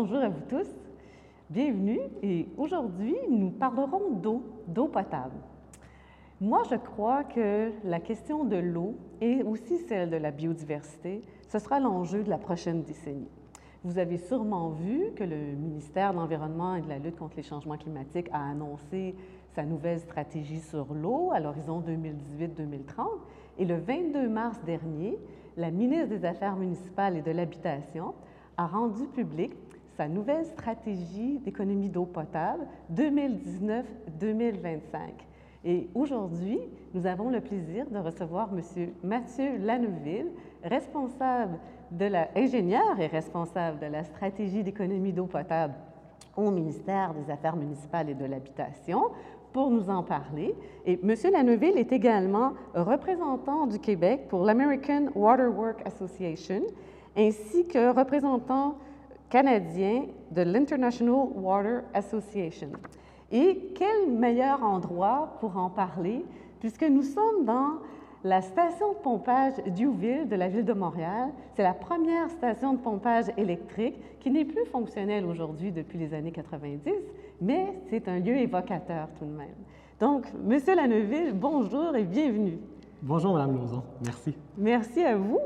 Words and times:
bonjour 0.00 0.18
à 0.18 0.28
vous 0.28 0.42
tous. 0.48 0.68
Bienvenue 1.50 1.98
et 2.22 2.46
aujourd'hui, 2.56 3.16
nous 3.28 3.50
parlerons 3.50 4.12
d'eau, 4.12 4.44
d'eau 4.68 4.86
potable. 4.86 5.34
Moi, 6.40 6.62
je 6.70 6.76
crois 6.76 7.24
que 7.24 7.72
la 7.82 7.98
question 7.98 8.44
de 8.44 8.54
l'eau 8.54 8.94
et 9.20 9.42
aussi 9.42 9.76
celle 9.88 10.10
de 10.10 10.16
la 10.16 10.30
biodiversité, 10.30 11.24
ce 11.48 11.58
sera 11.58 11.80
l'enjeu 11.80 12.22
de 12.22 12.30
la 12.30 12.38
prochaine 12.38 12.84
décennie. 12.84 13.26
Vous 13.82 13.98
avez 13.98 14.18
sûrement 14.18 14.68
vu 14.68 15.10
que 15.16 15.24
le 15.24 15.56
ministère 15.56 16.12
de 16.12 16.18
l'Environnement 16.18 16.76
et 16.76 16.82
de 16.82 16.88
la 16.88 17.00
lutte 17.00 17.16
contre 17.16 17.36
les 17.36 17.42
changements 17.42 17.76
climatiques 17.76 18.28
a 18.32 18.50
annoncé 18.50 19.16
sa 19.56 19.64
nouvelle 19.64 19.98
stratégie 19.98 20.60
sur 20.60 20.94
l'eau 20.94 21.32
à 21.32 21.40
l'horizon 21.40 21.80
2018-2030. 21.80 23.02
Et 23.58 23.64
le 23.64 23.78
22 23.78 24.28
mars 24.28 24.60
dernier, 24.64 25.18
la 25.56 25.72
ministre 25.72 26.06
des 26.06 26.24
Affaires 26.24 26.54
municipales 26.54 27.16
et 27.16 27.22
de 27.22 27.32
l'Habitation 27.32 28.14
a 28.56 28.68
rendu 28.68 29.08
public 29.08 29.52
sa 29.98 30.08
nouvelle 30.08 30.46
stratégie 30.46 31.40
d'économie 31.40 31.88
d'eau 31.88 32.04
potable 32.04 32.64
2019-2025. 32.94 33.82
Et 35.64 35.88
aujourd'hui, 35.92 36.60
nous 36.94 37.04
avons 37.04 37.30
le 37.30 37.40
plaisir 37.40 37.84
de 37.90 37.98
recevoir 37.98 38.48
M. 38.52 38.60
Mathieu 39.02 39.58
Lanneville, 39.58 40.30
responsable 40.62 41.58
de 41.90 42.04
la, 42.04 42.28
ingénieur 42.36 43.00
et 43.00 43.08
responsable 43.08 43.80
de 43.80 43.86
la 43.86 44.04
stratégie 44.04 44.62
d'économie 44.62 45.12
d'eau 45.12 45.26
potable 45.26 45.74
au 46.36 46.52
ministère 46.52 47.12
des 47.14 47.28
Affaires 47.28 47.56
municipales 47.56 48.08
et 48.08 48.14
de 48.14 48.24
l'Habitation 48.24 49.02
pour 49.52 49.68
nous 49.68 49.90
en 49.90 50.04
parler. 50.04 50.54
Et 50.86 51.00
M. 51.02 51.12
Lanneville 51.32 51.76
est 51.76 51.90
également 51.90 52.52
représentant 52.72 53.66
du 53.66 53.80
Québec 53.80 54.28
pour 54.28 54.44
l'American 54.44 55.06
Waterwork 55.16 55.84
Association, 55.84 56.62
ainsi 57.16 57.66
que 57.66 57.92
représentant 57.92 58.76
canadien 59.30 60.06
de 60.30 60.42
l'International 60.42 61.28
Water 61.34 61.82
Association. 61.94 62.70
Et 63.30 63.72
quel 63.74 64.10
meilleur 64.10 64.62
endroit 64.62 65.36
pour 65.40 65.56
en 65.56 65.70
parler, 65.70 66.24
puisque 66.60 66.84
nous 66.84 67.02
sommes 67.02 67.44
dans 67.44 67.78
la 68.24 68.42
station 68.42 68.92
de 68.92 68.98
pompage 68.98 69.54
d'Youville 69.66 70.28
de 70.28 70.34
la 70.34 70.48
ville 70.48 70.64
de 70.64 70.72
Montréal. 70.72 71.30
C'est 71.54 71.62
la 71.62 71.74
première 71.74 72.28
station 72.30 72.72
de 72.72 72.78
pompage 72.78 73.26
électrique 73.36 73.96
qui 74.20 74.30
n'est 74.30 74.44
plus 74.44 74.64
fonctionnelle 74.66 75.24
aujourd'hui 75.24 75.70
depuis 75.70 75.98
les 75.98 76.12
années 76.14 76.32
90, 76.32 76.92
mais 77.40 77.74
c'est 77.90 78.08
un 78.08 78.18
lieu 78.18 78.36
évocateur 78.36 79.08
tout 79.18 79.24
de 79.24 79.30
même. 79.30 79.48
Donc, 80.00 80.26
Monsieur 80.44 80.74
Lanneville, 80.74 81.32
bonjour 81.32 81.94
et 81.94 82.04
bienvenue. 82.04 82.58
Bonjour, 83.02 83.34
Madame 83.34 83.56
Lauzon. 83.56 83.82
Merci. 84.04 84.34
Merci 84.56 85.02
à 85.02 85.16
vous. 85.16 85.38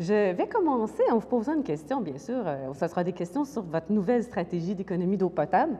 Je 0.00 0.32
vais 0.32 0.48
commencer 0.48 1.02
en 1.12 1.18
vous 1.18 1.26
posant 1.26 1.54
une 1.54 1.62
question, 1.62 2.00
bien 2.00 2.16
sûr. 2.16 2.42
Euh, 2.46 2.72
ce 2.72 2.88
sera 2.88 3.04
des 3.04 3.12
questions 3.12 3.44
sur 3.44 3.60
votre 3.60 3.92
nouvelle 3.92 4.24
stratégie 4.24 4.74
d'économie 4.74 5.18
d'eau 5.18 5.28
potable. 5.28 5.76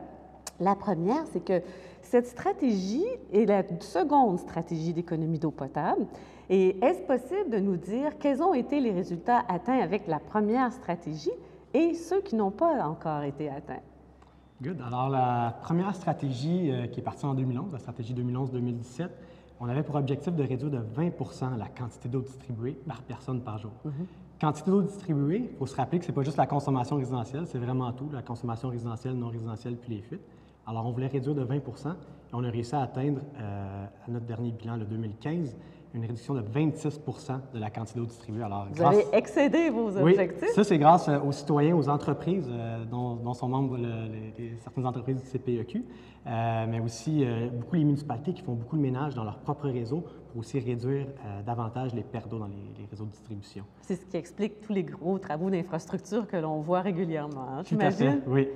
La 0.59 0.75
première, 0.75 1.25
c'est 1.33 1.43
que 1.43 1.63
cette 2.03 2.27
stratégie 2.27 3.03
est 3.33 3.45
la 3.45 3.63
seconde 3.79 4.37
stratégie 4.37 4.93
d'économie 4.93 5.39
d'eau 5.39 5.49
potable. 5.49 6.05
Et 6.51 6.77
est-ce 6.85 7.01
possible 7.01 7.49
de 7.49 7.57
nous 7.57 7.77
dire 7.77 8.19
quels 8.19 8.43
ont 8.43 8.53
été 8.53 8.79
les 8.79 8.91
résultats 8.91 9.41
atteints 9.47 9.79
avec 9.79 10.05
la 10.05 10.19
première 10.19 10.71
stratégie 10.71 11.31
et 11.73 11.95
ceux 11.95 12.21
qui 12.21 12.35
n'ont 12.35 12.51
pas 12.51 12.85
encore 12.85 13.23
été 13.23 13.49
atteints? 13.49 13.81
Good. 14.61 14.83
Alors, 14.85 15.09
la 15.09 15.57
première 15.63 15.95
stratégie 15.95 16.69
euh, 16.69 16.85
qui 16.85 16.99
est 16.99 17.03
partie 17.03 17.25
en 17.25 17.33
2011, 17.33 17.73
la 17.73 17.79
stratégie 17.79 18.13
2011-2017, 18.13 19.09
on 19.61 19.69
avait 19.69 19.83
pour 19.83 19.95
objectif 19.95 20.33
de 20.33 20.43
réduire 20.43 20.71
de 20.71 20.79
20% 20.79 21.57
la 21.57 21.67
quantité 21.67 22.09
d'eau 22.09 22.21
distribuée 22.21 22.75
par 22.87 23.01
personne 23.03 23.41
par 23.41 23.59
jour. 23.59 23.71
Mm-hmm. 23.85 24.41
Quantité 24.41 24.71
d'eau 24.71 24.81
distribuée, 24.81 25.49
il 25.51 25.57
faut 25.57 25.67
se 25.67 25.75
rappeler 25.75 25.99
que 25.99 26.05
ce 26.05 26.09
n'est 26.09 26.15
pas 26.15 26.23
juste 26.23 26.37
la 26.37 26.47
consommation 26.47 26.95
résidentielle, 26.95 27.45
c'est 27.45 27.59
vraiment 27.59 27.91
tout, 27.93 28.09
la 28.11 28.23
consommation 28.23 28.69
résidentielle, 28.69 29.13
non 29.13 29.29
résidentielle, 29.29 29.75
puis 29.75 29.93
les 29.93 30.01
fuites. 30.01 30.25
Alors, 30.65 30.87
on 30.87 30.91
voulait 30.91 31.07
réduire 31.07 31.35
de 31.35 31.45
20% 31.45 31.89
et 31.89 31.93
on 32.33 32.43
a 32.43 32.49
réussi 32.49 32.73
à 32.73 32.81
atteindre, 32.81 33.19
euh, 33.39 33.85
à 33.85 34.11
notre 34.11 34.25
dernier 34.25 34.51
bilan, 34.51 34.77
le 34.77 34.85
2015, 34.85 35.55
une 35.93 36.01
réduction 36.01 36.33
de 36.33 36.41
26 36.41 37.01
de 37.53 37.59
la 37.59 37.69
quantité 37.69 37.99
d'eau 37.99 38.05
distribuée. 38.05 38.43
Alors, 38.43 38.67
Vous 38.71 38.83
avez 38.83 39.05
excédé 39.13 39.69
vos 39.69 39.97
objectifs? 39.97 40.41
Oui, 40.41 40.53
ça, 40.55 40.63
c'est 40.63 40.77
grâce 40.77 41.07
euh, 41.09 41.19
aux 41.19 41.31
citoyens, 41.31 41.75
aux 41.75 41.89
entreprises 41.89 42.49
euh, 42.49 42.85
dont, 42.85 43.33
sont 43.33 43.47
membres 43.47 43.77
certaines 44.63 44.85
entreprises 44.85 45.21
du 45.21 45.27
CPEQ, 45.27 45.83
mais 46.25 46.79
aussi 46.79 47.25
beaucoup 47.53 47.75
les 47.75 47.83
municipalités 47.83 48.33
qui 48.33 48.41
font 48.41 48.53
beaucoup 48.53 48.75
de 48.75 48.81
ménage 48.81 49.15
dans 49.15 49.23
leur 49.23 49.39
propre 49.39 49.67
réseau 49.67 50.03
pour 50.31 50.41
aussi 50.41 50.59
réduire 50.59 51.07
davantage 51.45 51.93
les 51.93 52.03
pertes 52.03 52.29
d'eau 52.29 52.39
dans 52.39 52.47
les, 52.47 52.85
réseaux 52.89 53.05
de 53.05 53.11
distribution. 53.11 53.63
C'est 53.81 53.95
ce 53.95 54.05
qui 54.05 54.17
explique 54.17 54.61
tous 54.61 54.73
les 54.73 54.83
gros 54.83 55.17
travaux 55.17 55.49
d'infrastructure 55.49 56.27
que 56.27 56.37
l'on 56.37 56.59
voit 56.59 56.81
régulièrement, 56.81 57.47
hein, 57.49 57.61
j'imagine? 57.65 58.21
oui. 58.27 58.47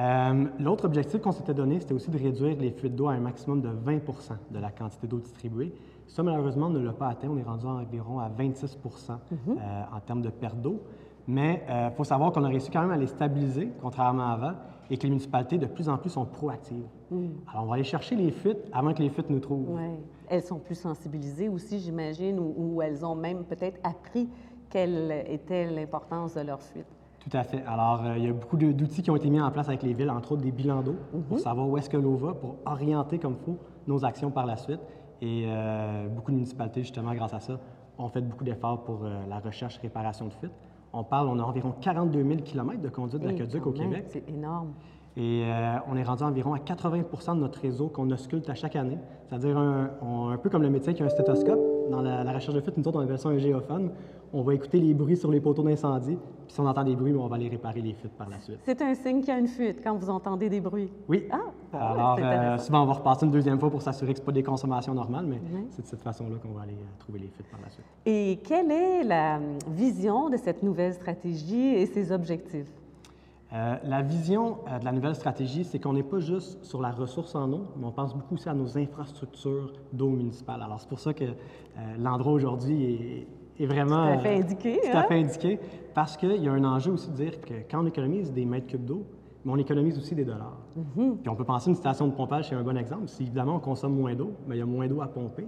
Euh, 0.00 0.44
l'autre 0.60 0.84
objectif 0.84 1.20
qu'on 1.20 1.32
s'était 1.32 1.54
donné, 1.54 1.80
c'était 1.80 1.94
aussi 1.94 2.10
de 2.10 2.18
réduire 2.18 2.56
les 2.58 2.70
fuites 2.70 2.94
d'eau 2.94 3.08
à 3.08 3.14
un 3.14 3.20
maximum 3.20 3.60
de 3.60 3.68
20% 3.68 4.36
de 4.50 4.58
la 4.58 4.70
quantité 4.70 5.08
d'eau 5.08 5.18
distribuée. 5.18 5.72
Ça, 6.08 6.22
malheureusement, 6.22 6.66
on 6.66 6.70
ne 6.70 6.78
l'a 6.78 6.92
pas 6.92 7.08
atteint. 7.08 7.28
On 7.28 7.36
est 7.36 7.42
rendu 7.42 7.66
environ 7.66 8.18
à 8.18 8.28
26 8.28 8.78
mhm. 8.82 9.38
euh, 9.48 9.82
en 9.94 10.00
termes 10.00 10.22
de 10.22 10.30
perte 10.30 10.60
d'eau. 10.60 10.82
Mais 11.26 11.62
il 11.68 11.72
euh, 11.72 11.90
faut 11.90 12.04
savoir 12.04 12.32
qu'on 12.32 12.42
a 12.44 12.48
réussi 12.48 12.70
quand 12.70 12.80
même 12.80 12.90
à 12.90 12.96
les 12.96 13.06
stabiliser, 13.06 13.70
contrairement 13.82 14.22
à 14.22 14.32
avant, 14.32 14.52
et 14.90 14.96
que 14.96 15.02
les 15.02 15.10
municipalités, 15.10 15.58
de 15.58 15.66
plus 15.66 15.90
en 15.90 15.98
plus, 15.98 16.08
sont 16.08 16.24
proactives. 16.24 16.86
Mhm. 17.10 17.32
Alors, 17.52 17.64
on 17.64 17.66
va 17.66 17.74
aller 17.74 17.84
chercher 17.84 18.16
les 18.16 18.30
fuites 18.30 18.64
avant 18.72 18.94
que 18.94 19.02
les 19.02 19.10
fuites 19.10 19.28
nous 19.28 19.40
trouvent. 19.40 19.68
Oui. 19.68 19.98
Elles 20.28 20.42
sont 20.42 20.58
plus 20.58 20.74
sensibilisées 20.74 21.50
aussi, 21.50 21.78
j'imagine, 21.78 22.38
ou, 22.38 22.54
ou, 22.56 22.82
elles 22.82 23.04
ont 23.04 23.14
même 23.14 23.44
peut-être 23.44 23.78
appris 23.84 24.28
quelle 24.70 25.24
était 25.26 25.70
l'importance 25.70 26.34
de 26.34 26.40
leurs 26.40 26.62
fuites. 26.62 26.86
Tout 27.20 27.36
à 27.36 27.42
fait. 27.42 27.62
Alors, 27.66 28.04
euh, 28.04 28.16
il 28.16 28.24
y 28.24 28.28
a 28.28 28.32
beaucoup 28.32 28.56
d'outils 28.56 29.02
qui 29.02 29.10
ont 29.10 29.16
été 29.16 29.28
mis 29.28 29.40
en 29.40 29.50
place 29.50 29.68
avec 29.68 29.82
les 29.82 29.92
villes, 29.92 30.10
entre 30.10 30.32
autres 30.32 30.42
des 30.42 30.52
bilans 30.52 30.82
d'eau, 30.82 30.96
pour 31.28 31.36
mhm. 31.36 31.42
savoir 31.42 31.68
où 31.68 31.76
est-ce 31.76 31.90
que 31.90 31.98
l'eau 31.98 32.16
va, 32.16 32.32
pour 32.32 32.56
orienter 32.64 33.18
comme 33.18 33.36
il 33.40 33.44
faut 33.44 33.58
nos 33.86 34.04
actions 34.04 34.30
par 34.30 34.46
la 34.46 34.56
suite. 34.56 34.80
Et 35.20 35.44
euh, 35.46 36.08
beaucoup 36.08 36.30
de 36.30 36.36
municipalités, 36.36 36.82
justement, 36.82 37.14
grâce 37.14 37.34
à 37.34 37.40
ça, 37.40 37.58
ont 37.98 38.08
fait 38.08 38.20
beaucoup 38.20 38.44
d'efforts 38.44 38.84
pour 38.84 39.04
euh, 39.04 39.26
la 39.28 39.40
recherche 39.40 39.76
et 39.78 39.82
réparation 39.82 40.26
de 40.26 40.32
fuites. 40.32 40.52
On 40.92 41.04
parle, 41.04 41.28
on 41.28 41.38
a 41.38 41.42
environ 41.42 41.72
42 41.80 42.22
000 42.22 42.40
km 42.42 42.80
de 42.80 42.88
conduite 42.88 43.22
d'aqueduc 43.22 43.66
au 43.66 43.72
Québec. 43.72 44.04
C'est 44.08 44.28
énorme. 44.28 44.72
Et 45.16 45.50
on 45.90 45.96
est 45.96 46.04
rendu 46.04 46.22
environ 46.22 46.54
à 46.54 46.58
80% 46.58 47.34
de 47.34 47.40
notre 47.40 47.60
réseau 47.60 47.88
qu'on 47.88 48.08
ausculte 48.10 48.48
à 48.48 48.54
chaque 48.54 48.76
année. 48.76 48.98
C'est-à-dire 49.26 49.58
un, 49.58 49.90
un, 50.30 50.36
peu 50.38 50.48
comme 50.48 50.62
le 50.62 50.70
médecin 50.70 50.92
qui 50.92 51.02
a 51.02 51.06
un 51.06 51.08
stéthoscope. 51.08 51.58
Dans 51.90 52.02
la, 52.02 52.32
recherche 52.32 52.54
de 52.54 52.60
fuite, 52.60 52.76
nous 52.76 52.86
autres, 52.86 52.98
on 52.98 53.02
appelle 53.02 53.18
ça 53.18 53.28
un 53.28 53.38
géophone 53.38 53.90
on 54.32 54.42
va 54.42 54.54
écouter 54.54 54.80
les 54.80 54.94
bruits 54.94 55.16
sur 55.16 55.30
les 55.30 55.40
poteaux 55.40 55.62
d'incendie, 55.62 56.16
puis 56.16 56.54
si 56.54 56.60
on 56.60 56.66
entend 56.66 56.84
des 56.84 56.94
bruits, 56.94 57.14
on 57.14 57.26
va 57.26 57.36
aller 57.36 57.48
réparer 57.48 57.80
les 57.80 57.94
fuites 57.94 58.12
par 58.12 58.28
la 58.28 58.38
suite. 58.40 58.58
C'est 58.64 58.80
un 58.82 58.94
signe 58.94 59.20
qu'il 59.20 59.28
y 59.28 59.32
a 59.32 59.38
une 59.38 59.48
fuite 59.48 59.78
quand 59.82 59.96
vous 59.96 60.10
entendez 60.10 60.48
des 60.48 60.60
bruits? 60.60 60.90
Oui. 61.08 61.28
Ah, 61.30 61.38
Alors, 61.72 62.18
euh, 62.20 62.58
souvent, 62.58 62.82
on 62.82 62.86
va 62.86 62.94
repasser 62.94 63.26
une 63.26 63.32
deuxième 63.32 63.58
fois 63.58 63.70
pour 63.70 63.82
s'assurer 63.82 64.12
que 64.12 64.20
ce 64.20 64.24
pas 64.24 64.32
des 64.32 64.42
consommations 64.42 64.94
normales, 64.94 65.26
mais 65.26 65.40
c'est 65.70 65.82
de 65.82 65.86
cette 65.86 66.02
façon-là 66.02 66.36
qu'on 66.42 66.52
va 66.52 66.62
aller 66.62 66.74
euh, 66.74 66.98
trouver 66.98 67.20
les 67.20 67.28
fuites 67.28 67.48
par 67.50 67.60
la 67.60 67.70
suite. 67.70 67.84
Et 68.06 68.38
quelle 68.44 68.70
est 68.70 69.04
la 69.04 69.36
euh, 69.36 69.58
vision 69.68 70.28
de 70.28 70.36
cette 70.36 70.62
nouvelle 70.62 70.94
stratégie 70.94 71.74
et 71.74 71.86
ses 71.86 72.12
objectifs? 72.12 72.70
La 73.50 74.02
vision 74.02 74.58
de 74.80 74.84
la 74.84 74.92
nouvelle 74.92 75.14
stratégie, 75.14 75.64
c'est 75.64 75.78
qu'on 75.78 75.94
n'est 75.94 76.02
pas 76.02 76.20
juste 76.20 76.62
sur 76.64 76.82
la 76.82 76.90
ressource 76.90 77.34
en 77.34 77.50
eau, 77.52 77.66
mais 77.76 77.86
on 77.86 77.92
pense 77.92 78.14
beaucoup 78.14 78.34
aussi 78.34 78.48
à 78.48 78.54
nos 78.54 78.76
infrastructures 78.76 79.72
d'eau 79.92 80.10
municipale. 80.10 80.62
Alors, 80.62 80.80
c'est 80.80 80.88
pour 80.88 81.00
ça 81.00 81.14
que 81.14 81.24
l'endroit 81.98 82.32
aujourd'hui 82.32 82.84
est, 82.84 83.26
est 83.62 83.66
vraiment. 83.66 84.12
Tout 84.12 84.18
à 84.18 84.22
fait 84.22 84.36
indiqué. 84.36 84.80
Tout 84.82 84.96
à 84.96 85.00
hein? 85.00 85.04
fait 85.08 85.20
indiqué. 85.20 85.60
Parce 85.94 86.16
qu'il 86.16 86.42
y 86.42 86.48
a 86.48 86.52
un 86.52 86.64
enjeu 86.64 86.92
aussi 86.92 87.10
de 87.10 87.16
dire 87.16 87.40
que 87.40 87.54
quand 87.70 87.82
on 87.82 87.86
économise 87.86 88.32
des 88.32 88.44
mètres 88.44 88.66
cubes 88.66 88.84
d'eau, 88.84 89.04
mais 89.44 89.52
on 89.52 89.56
économise 89.56 89.98
aussi 89.98 90.14
des 90.14 90.24
dollars. 90.24 90.58
Mm-hmm. 90.78 91.16
Puis 91.18 91.28
on 91.28 91.34
peut 91.34 91.44
penser 91.44 91.68
à 91.68 91.70
une 91.70 91.76
station 91.76 92.06
de 92.06 92.12
pompage, 92.12 92.48
c'est 92.48 92.54
un 92.54 92.62
bon 92.62 92.76
exemple. 92.76 93.08
Si 93.08 93.22
évidemment 93.22 93.56
on 93.56 93.60
consomme 93.60 93.94
moins 93.94 94.14
d'eau, 94.14 94.32
mais 94.46 94.56
il 94.56 94.58
y 94.58 94.62
a 94.62 94.66
moins 94.66 94.86
d'eau 94.86 95.00
à 95.00 95.08
pomper. 95.08 95.46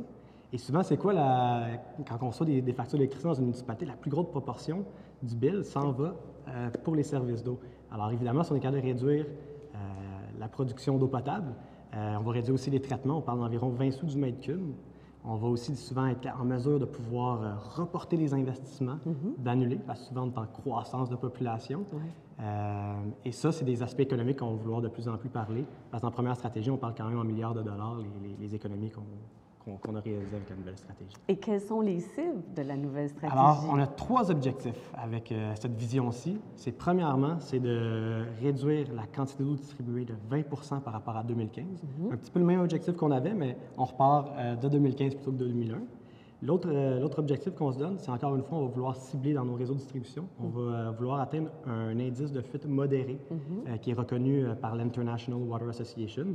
Et 0.52 0.58
souvent, 0.58 0.82
c'est 0.82 0.96
quoi, 0.96 1.12
la... 1.12 1.66
quand 2.08 2.18
on 2.22 2.28
reçoit 2.28 2.46
des, 2.46 2.72
factures 2.72 2.98
d'électricité 2.98 3.28
dans 3.28 3.34
une 3.34 3.44
municipalité, 3.44 3.86
la 3.86 3.92
plus 3.92 4.10
grosse 4.10 4.28
proportion 4.30 4.84
du 5.22 5.36
bill 5.36 5.62
s'en 5.64 5.92
va 5.92 6.16
euh, 6.48 6.70
pour 6.82 6.96
les 6.96 7.04
services 7.04 7.44
d'eau. 7.44 7.60
Alors 7.92 8.10
évidemment, 8.10 8.42
si 8.42 8.52
on 8.52 8.56
est 8.56 8.60
capable 8.60 8.82
de 8.82 8.86
réduire 8.86 9.26
euh, 9.74 9.78
la 10.38 10.48
production 10.48 10.98
d'eau 10.98 11.08
potable, 11.08 11.54
euh, 11.94 12.16
on 12.18 12.22
va 12.22 12.32
réduire 12.32 12.54
aussi 12.54 12.70
les 12.70 12.80
traitements. 12.80 13.18
On 13.18 13.22
parle 13.22 13.40
d'environ 13.40 13.70
20 13.70 13.90
sous 13.90 14.06
du 14.06 14.16
mètre 14.16 14.40
cube. 14.40 14.72
On 15.24 15.36
va 15.36 15.48
aussi 15.48 15.76
souvent 15.76 16.06
être 16.06 16.28
en 16.40 16.44
mesure 16.44 16.78
de 16.78 16.86
pouvoir 16.86 17.42
euh, 17.42 17.54
reporter 17.76 18.16
les 18.16 18.32
investissements, 18.32 18.98
mhm. 19.04 19.34
d'annuler, 19.38 19.78
parce 19.86 20.00
que 20.00 20.06
souvent 20.06 20.22
on 20.22 20.30
est 20.30 20.38
en 20.38 20.46
croissance 20.46 21.10
de 21.10 21.16
population. 21.16 21.84
Euh, 22.40 22.94
et 23.24 23.32
ça, 23.32 23.52
c'est 23.52 23.66
des 23.66 23.82
aspects 23.82 24.00
économiques 24.00 24.38
qu'on 24.38 24.52
va 24.52 24.56
vouloir 24.56 24.80
de 24.80 24.88
plus 24.88 25.08
en 25.08 25.18
plus 25.18 25.28
parler. 25.28 25.66
Parce 25.90 26.02
qu'en 26.02 26.10
première 26.10 26.36
stratégie, 26.36 26.70
on 26.70 26.78
parle 26.78 26.94
quand 26.96 27.06
même 27.06 27.18
en 27.18 27.24
milliards 27.24 27.54
de 27.54 27.62
dollars, 27.62 27.98
les, 27.98 28.36
les 28.40 28.54
économies 28.54 28.90
qu'on 28.90 29.02
qu'on 29.64 29.94
a 29.94 30.00
réalisé 30.00 30.36
avec 30.36 30.50
la 30.50 30.56
nouvelle 30.56 30.76
stratégie. 30.76 31.14
Et 31.28 31.36
quelles 31.36 31.60
sont 31.60 31.80
les 31.80 32.00
cibles 32.00 32.42
de 32.56 32.62
la 32.62 32.76
nouvelle 32.76 33.08
stratégie? 33.08 33.38
Alors, 33.38 33.66
on 33.70 33.78
a 33.78 33.86
trois 33.86 34.30
objectifs 34.30 34.90
avec 34.94 35.30
euh, 35.32 35.52
cette 35.60 35.74
vision-ci. 35.74 36.38
C'est 36.56 36.72
premièrement, 36.72 37.38
c'est 37.40 37.60
de 37.60 38.24
réduire 38.40 38.92
la 38.94 39.06
quantité 39.06 39.44
d'eau 39.44 39.54
distribuée 39.54 40.04
de 40.04 40.14
20 40.28 40.80
par 40.80 40.92
rapport 40.92 41.16
à 41.16 41.22
2015. 41.22 41.64
Mhm. 41.64 42.12
Un 42.12 42.16
petit 42.16 42.30
peu 42.30 42.38
le 42.38 42.46
même 42.46 42.60
objectif 42.60 42.96
qu'on 42.96 43.10
avait, 43.10 43.34
mais 43.34 43.56
on 43.76 43.84
repart 43.84 44.30
euh, 44.36 44.56
de 44.56 44.68
2015 44.68 45.14
plutôt 45.14 45.32
que 45.32 45.36
de 45.36 45.46
2001. 45.46 45.78
L'autre 46.42 46.68
euh, 46.72 46.98
l'autre 46.98 47.18
objectif 47.18 47.54
qu'on 47.54 47.70
se 47.70 47.78
donne, 47.78 47.96
c'est 47.98 48.10
encore 48.10 48.34
une 48.34 48.42
fois, 48.42 48.58
on 48.58 48.66
va 48.66 48.72
vouloir 48.72 48.96
cibler 48.96 49.34
dans 49.34 49.44
nos 49.44 49.54
réseaux 49.54 49.74
de 49.74 49.78
distribution. 49.78 50.26
On 50.42 50.48
va 50.48 50.60
euh, 50.60 50.90
vouloir 50.90 51.20
atteindre 51.20 51.50
un 51.66 51.98
indice 52.00 52.32
de 52.32 52.40
fuite 52.40 52.66
modéré 52.66 53.18
euh, 53.30 53.76
qui 53.76 53.90
est 53.90 53.94
reconnu 53.94 54.46
euh, 54.46 54.54
par 54.54 54.74
l'International 54.74 55.38
Water 55.42 55.68
Association. 55.68 56.28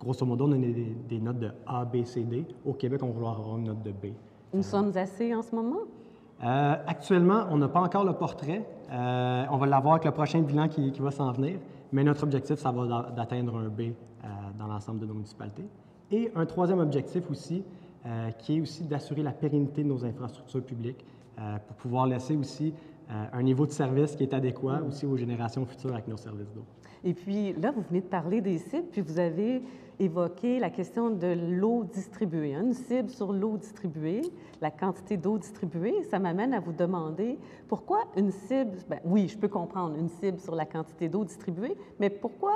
Grosso 0.00 0.26
modo, 0.26 0.46
on 0.46 0.52
a 0.52 0.56
des, 0.56 0.94
des 1.08 1.20
notes 1.20 1.38
de 1.38 1.50
A, 1.66 1.84
B, 1.84 2.04
C, 2.04 2.22
D. 2.22 2.44
Au 2.66 2.72
Québec, 2.74 3.00
on 3.02 3.10
va 3.10 3.30
avoir 3.30 3.56
une 3.56 3.64
note 3.64 3.82
de 3.82 3.90
B. 3.90 4.12
Nous 4.52 4.62
sommes 4.62 4.92
assez 4.96 5.34
en 5.34 5.42
ce 5.42 5.54
moment? 5.54 5.80
Euh, 6.42 6.74
actuellement, 6.86 7.44
on 7.50 7.56
n'a 7.58 7.68
pas 7.68 7.80
encore 7.80 8.04
le 8.04 8.12
portrait. 8.12 8.64
Euh, 8.90 9.44
on 9.50 9.56
va 9.56 9.66
l'avoir 9.66 9.94
avec 9.94 10.04
le 10.04 10.10
prochain 10.10 10.40
bilan 10.42 10.68
qui, 10.68 10.92
qui 10.92 11.00
va 11.00 11.10
s'en 11.10 11.32
venir. 11.32 11.58
Mais 11.92 12.04
notre 12.04 12.24
objectif, 12.24 12.56
ça 12.58 12.70
va 12.72 12.86
d'a- 12.86 13.10
d'atteindre 13.14 13.56
un 13.56 13.68
B 13.68 13.80
euh, 13.80 14.26
dans 14.58 14.66
l'ensemble 14.66 14.98
de 15.00 15.06
nos 15.06 15.14
municipalités. 15.14 15.64
Et 16.10 16.30
un 16.34 16.44
troisième 16.44 16.80
objectif 16.80 17.30
aussi, 17.30 17.62
qui 18.38 18.58
est 18.58 18.60
aussi 18.60 18.84
d'assurer 18.84 19.22
la 19.22 19.30
pérennité 19.32 19.82
de 19.82 19.88
nos 19.88 20.04
infrastructures 20.04 20.62
publiques 20.62 21.02
pour 21.66 21.76
pouvoir 21.76 22.06
laisser 22.06 22.36
aussi 22.36 22.74
un 23.08 23.42
niveau 23.42 23.66
de 23.66 23.72
service 23.72 24.16
qui 24.16 24.22
est 24.22 24.34
adéquat 24.34 24.82
aussi 24.86 25.06
aux 25.06 25.16
générations 25.16 25.64
futures 25.66 25.92
avec 25.92 26.08
nos 26.08 26.16
services 26.16 26.52
d'eau. 26.52 26.64
Et 27.04 27.12
puis 27.12 27.52
là, 27.54 27.70
vous 27.70 27.82
venez 27.82 28.00
de 28.00 28.06
parler 28.06 28.40
des 28.40 28.58
cibles, 28.58 28.88
puis 28.90 29.02
vous 29.02 29.18
avez 29.18 29.62
évoqué 30.00 30.58
la 30.58 30.70
question 30.70 31.10
de 31.10 31.34
l'eau 31.50 31.84
distribuée. 31.84 32.54
Une 32.54 32.72
cible 32.72 33.10
sur 33.10 33.32
l'eau 33.32 33.58
distribuée, 33.58 34.22
la 34.60 34.70
quantité 34.70 35.16
d'eau 35.16 35.38
distribuée, 35.38 36.02
ça 36.04 36.18
m'amène 36.18 36.54
à 36.54 36.60
vous 36.60 36.72
demander 36.72 37.38
pourquoi 37.68 38.04
une 38.16 38.30
cible, 38.30 38.72
ben 38.88 39.00
oui, 39.04 39.28
je 39.28 39.36
peux 39.38 39.48
comprendre 39.48 39.96
une 39.96 40.08
cible 40.08 40.40
sur 40.40 40.54
la 40.54 40.64
quantité 40.64 41.08
d'eau 41.08 41.24
distribuée, 41.24 41.76
mais 42.00 42.08
pourquoi 42.10 42.52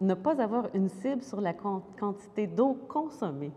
ne 0.00 0.14
pas 0.14 0.42
avoir 0.42 0.66
une 0.74 0.88
cible 0.88 1.22
sur 1.22 1.40
la 1.40 1.54
quan- 1.54 1.82
quantité 1.98 2.48
d'eau 2.48 2.76
consommée? 2.88 3.52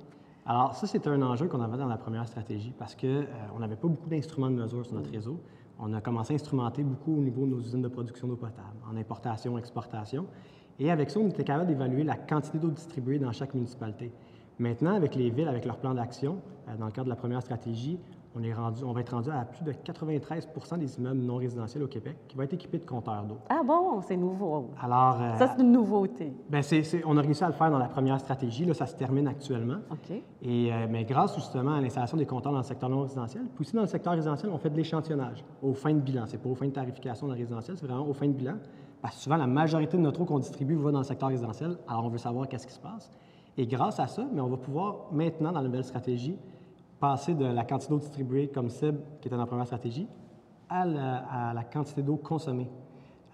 Alors, 0.46 0.76
ça, 0.76 0.88
c'est 0.88 1.06
un 1.08 1.22
enjeu 1.24 1.48
qu'on 1.48 1.60
avait 1.62 1.78
dans 1.78 1.88
la 1.88 1.98
première 1.98 2.26
stratégie 2.28 2.74
parce 2.78 2.96
qu'on 2.96 3.60
n'avait 3.60 3.76
pas 3.76 3.88
beaucoup 3.88 4.08
d'instruments 4.08 4.50
de 4.52 4.56
mesure 4.56 4.86
sur 4.86 4.96
notre 4.96 5.12
réseau. 5.12 5.40
On 5.80 5.94
a 5.94 6.02
commencé 6.02 6.34
à 6.34 6.36
instrumenter 6.36 6.84
beaucoup 6.84 7.18
au 7.18 7.22
niveau 7.22 7.46
de 7.46 7.52
nos 7.52 7.60
usines 7.60 7.82
de 7.82 7.88
production 7.88 8.28
d'eau 8.28 8.36
potable, 8.36 8.78
en 8.92 8.98
importation, 8.98 9.58
exportation. 9.58 10.26
Et 10.80 10.92
avec 10.92 11.10
ça, 11.10 11.20
on 11.20 11.30
était 11.30 11.44
capable 11.44 11.68
d'évaluer 11.68 12.04
la 12.04 12.16
quantité 12.16 12.58
d'eau 12.58 12.70
distribuée 12.70 13.20
dans 13.20 13.32
chaque 13.32 13.54
municipalité. 13.54 14.12
Maintenant, 14.60 14.96
avec 14.96 15.16
les 15.16 15.30
villes, 15.30 15.48
avec 15.48 15.66
leur 15.66 15.78
plan 15.78 15.94
d'action, 15.94 16.40
euh, 16.68 16.76
dans 16.78 16.88
le 16.88 16.92
cadre 16.92 17.06
de 17.06 17.10
la 17.10 17.16
première 17.16 17.42
stratégie, 17.42 18.00
on, 18.38 18.44
est 18.44 18.54
rendu, 18.54 18.84
on 18.84 18.92
va 18.92 19.02
être 19.02 19.14
rendu 19.14 19.30
à 19.32 19.44
plus 19.46 19.64
de 19.64 19.72
93% 19.72 20.78
des 20.78 20.98
immeubles 21.00 21.22
non 21.22 21.38
résidentiels 21.38 21.84
au 21.84 21.88
Québec 21.88 22.16
qui 22.28 22.36
vont 22.38 22.44
être 22.44 22.54
équipés 22.54 22.78
de 22.78 22.86
compteurs 22.86 23.24
d'eau. 23.24 23.38
Ah 23.50 23.62
bon, 23.66 24.02
c'est 24.02 24.18
nouveau. 24.18 24.70
Alors, 24.82 25.20
euh, 25.22 25.38
Ça, 25.38 25.48
c'est 25.48 25.62
une 25.62 25.72
nouveauté. 25.72 26.34
c'est- 26.62 26.84
c'est- 26.84 27.04
on 27.06 27.18
a 27.18 27.22
réussi 27.22 27.44
à 27.44 27.48
le 27.48 27.54
faire 27.54 27.72
dans 27.72 27.80
la 27.80 27.88
première 27.88 28.20
stratégie. 28.20 28.66
Là, 28.66 28.74
ça 28.74 28.86
se 28.86 28.96
termine 28.96 29.28
actuellement. 29.28 29.78
OK. 29.92 30.12
Et, 30.44 30.72
euh, 30.72 30.86
mais 30.90 31.04
grâce 31.06 31.36
justement 31.36 31.74
à 31.76 31.82
l'installation 31.82 32.18
des 32.18 32.26
compteurs 32.26 32.52
dans 32.52 32.60
le 32.60 32.64
secteur 32.64 32.90
non 32.90 33.02
résidentiel, 33.02 33.44
puis 33.56 33.62
aussi 33.66 33.76
dans 33.76 33.82
le 33.82 33.88
secteur 33.88 34.14
résidentiel, 34.14 34.52
on 34.54 34.58
fait 34.58 34.70
de 34.70 34.76
l'échantillonnage 34.78 35.44
aux 35.64 35.74
fins 35.74 35.94
de 35.94 36.00
bilan. 36.00 36.24
C'est 36.28 36.38
pas 36.42 36.50
aux 36.50 36.56
fins 36.56 36.68
de 36.68 36.72
tarification 36.72 37.28
dans 37.28 37.34
le 37.34 37.40
résidentiel, 37.40 37.78
c'est 37.78 37.88
vraiment 37.88 38.08
aux 38.08 38.14
fins 38.14 38.28
de 38.28 38.34
bilan. 38.34 38.56
Parce 39.02 39.16
que 39.16 39.22
souvent, 39.22 39.38
la 39.38 39.48
majorité 39.48 39.98
de 39.98 40.02
notre 40.02 40.22
eau 40.22 40.26
qu'on 40.26 40.40
distribue 40.40 40.76
va 40.76 40.92
dans 40.92 41.00
le 41.00 41.04
secteur 41.04 41.30
résidentiel, 41.30 41.78
alors 41.88 42.06
on 42.06 42.10
veut 42.10 42.18
savoir 42.18 42.48
qu'est-ce 42.48 42.68
qui 42.68 42.74
se 42.74 42.80
passe. 42.80 43.12
Et 43.58 43.66
grâce 43.66 44.00
à 44.00 44.08
ça, 44.08 44.24
mais 44.32 44.42
on 44.42 44.48
va 44.48 44.58
pouvoir 44.58 45.06
maintenant, 45.12 45.52
dans 45.52 45.62
la 45.62 45.68
nouvelle 45.68 45.84
stratégie, 45.84 46.38
passer 47.00 47.34
de 47.36 47.46
la 47.46 47.64
quantité 47.64 47.94
d'eau 47.94 48.00
distribuée 48.00 48.48
comme 48.48 48.70
cible, 48.70 49.00
qui 49.22 49.28
était 49.28 49.36
dans 49.36 49.42
la 49.42 49.48
première 49.48 49.66
stratégie, 49.66 50.08
à 50.70 50.86
la, 50.86 51.18
à 51.50 51.54
la 51.54 51.64
quantité 51.64 52.02
d'eau 52.02 52.18
consommée. 52.18 52.70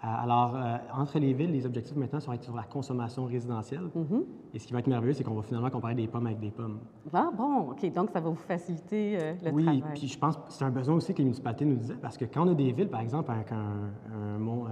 Euh, 0.04 0.08
Alors, 0.24 0.54
euh, 0.56 0.78
entre 0.98 1.18
les 1.18 1.34
villes, 1.34 1.52
les 1.52 1.66
objectifs 1.66 1.96
maintenant 1.96 2.20
sont 2.20 2.34
sur 2.42 2.54
la 2.56 2.64
consommation 2.64 3.24
résidentielle. 3.26 3.90
Et 4.54 4.60
ce 4.60 4.68
qui 4.68 4.74
va 4.74 4.80
être 4.80 4.88
merveilleux, 4.88 5.14
c'est 5.14 5.24
qu'on 5.24 5.34
va 5.34 5.44
finalement 5.44 5.70
comparer 5.70 5.96
des 5.96 6.08
pommes 6.08 6.28
avec 6.28 6.40
des 6.40 6.52
pommes. 6.52 6.80
Ah 7.14 7.30
bon, 7.36 7.72
OK. 7.72 7.90
Donc, 7.94 8.10
ça 8.12 8.20
va 8.20 8.30
vous 8.30 8.36
faciliter 8.36 9.18
euh, 9.18 9.34
le 9.46 9.52
oui, 9.52 9.64
travail. 9.64 9.84
puis 9.96 10.08
je 10.10 10.20
pense 10.20 10.36
que 10.36 10.42
c'est 10.50 10.66
un 10.66 10.72
besoin 10.72 10.96
aussi 10.96 11.14
que 11.14 11.20
les 11.20 11.24
municipalités 11.24 11.64
nous 11.66 11.78
disaient, 11.78 11.96
parce 11.96 12.18
que 12.18 12.26
quand 12.26 12.46
on 12.46 12.52
a 12.52 12.54
des 12.54 12.74
villes, 12.74 12.90
par 12.90 13.00
exemple, 13.00 13.32
avec 13.32 13.50
un, 13.54 13.92
un 14.14 14.38
mont, 14.40 14.66
euh, 14.66 14.70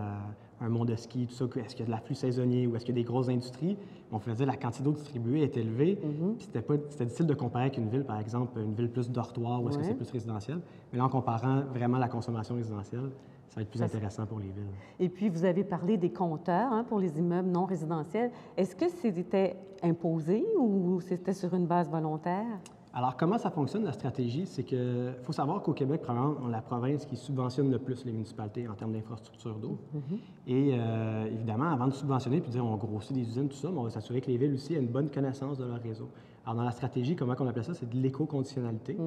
un 0.62 0.70
mont 0.70 0.86
de 0.86 0.96
ski, 0.96 1.26
tout 1.28 1.34
ça, 1.34 1.46
est-ce 1.46 1.76
qu'il 1.76 1.80
y 1.80 1.84
a 1.84 1.86
de 1.88 1.92
l'afflux 1.92 2.16
saisonnier 2.16 2.68
ou 2.68 2.76
est-ce 2.76 2.86
qu'il 2.86 2.96
y 2.96 3.00
a 3.00 3.02
des 3.02 3.08
grosses 3.08 3.30
industries, 3.30 3.78
on 4.12 4.20
faisait 4.20 4.46
la 4.46 4.56
quantité 4.56 4.84
d'eau 4.84 4.92
distribuée 4.92 5.42
est 5.42 5.58
élevée, 5.58 5.98
Mm-hmm. 6.02 6.36
puis 6.36 6.46
c'était, 6.46 6.62
pas, 6.62 6.76
c'était 6.90 7.06
difficile 7.06 7.28
de 7.28 7.34
comparer 7.34 7.66
avec 7.66 7.78
une 7.78 7.90
ville, 7.90 8.04
par 8.04 8.20
exemple, 8.20 8.60
une 8.60 8.74
ville 8.74 8.90
plus 8.90 9.10
dortoir 9.10 9.62
ou 9.64 9.70
est-ce 9.70 9.78
que 9.78 9.84
c'est 9.84 9.94
plus 9.94 10.10
résidentiel. 10.12 10.60
Mais 10.92 11.00
là, 11.00 11.06
en 11.06 11.10
comparant 11.10 11.62
vraiment 11.74 11.98
la 11.98 12.08
consommation 12.08 12.56
résidentielle, 12.56 13.10
ça 13.50 13.56
va 13.56 13.62
être 13.64 13.70
plus 13.70 13.80
Ça, 13.80 13.86
intéressant 13.86 14.26
pour 14.26 14.40
les 14.40 14.46
villes. 14.46 14.72
Et 15.00 15.10
puis, 15.10 15.30
vous 15.30 15.44
avez 15.44 15.64
parlé 15.64 15.98
des 15.98 16.12
compteurs 16.12 16.72
hein, 16.72 16.86
pour 16.88 17.00
les 17.00 17.18
immeubles 17.18 17.50
non 17.50 17.66
résidentiels. 17.66 18.32
Est-ce 18.56 18.76
que 18.76 18.88
c'était 18.90 19.58
imposé 19.84 20.46
ou 20.58 21.02
c'était 21.02 21.34
sur 21.34 21.54
une 21.54 21.66
base 21.66 21.90
volontaire? 21.90 22.60
Alors, 22.94 23.16
comment 23.16 23.38
ça 23.38 23.50
fonctionne, 23.50 23.86
la 23.86 23.94
stratégie? 23.94 24.46
C'est 24.46 24.64
que 24.64 25.14
faut 25.24 25.32
savoir 25.32 25.62
qu'au 25.62 25.72
Québec, 25.72 26.02
probablement, 26.02 26.36
on 26.44 26.50
est 26.50 26.52
la 26.52 26.62
province 26.62 27.06
qui 27.06 27.16
subventionne 27.16 27.72
le 27.72 27.80
plus 27.80 28.04
les 28.04 28.12
municipalités 28.12 28.68
en 28.68 28.74
termes 28.74 28.92
d'infrastructure 28.92 29.56
d'eau. 29.56 29.78
Et 30.46 30.72
euh, 30.74 31.26
évidemment, 31.28 31.70
avant 31.72 31.88
de 31.88 31.94
subventionner 31.94 32.42
puis 32.42 32.48
de 32.50 32.54
dire 32.54 32.66
on 32.66 32.76
grossit 32.76 33.16
des 33.16 33.22
usines, 33.22 33.48
tout 33.48 33.56
ça, 33.56 33.70
mais 33.72 33.78
on 33.78 33.84
va 33.84 33.90
s'assurer 33.90 34.20
que 34.20 34.28
les 34.28 34.36
villes 34.38 34.54
aussi 34.56 34.74
aient 34.74 34.80
une 34.80 34.88
bonne 34.90 35.10
connaissance 35.10 35.58
de 35.58 35.64
leur 35.64 35.82
réseau. 35.82 36.10
Alors, 36.44 36.56
dans 36.58 36.64
la 36.64 36.72
stratégie, 36.72 37.16
comment 37.16 37.34
on 37.40 37.48
appelle 37.48 37.64
ça? 37.64 37.74
C'est 37.74 37.90
de 37.90 37.96
l'éco-conditionnalité. 37.96 38.98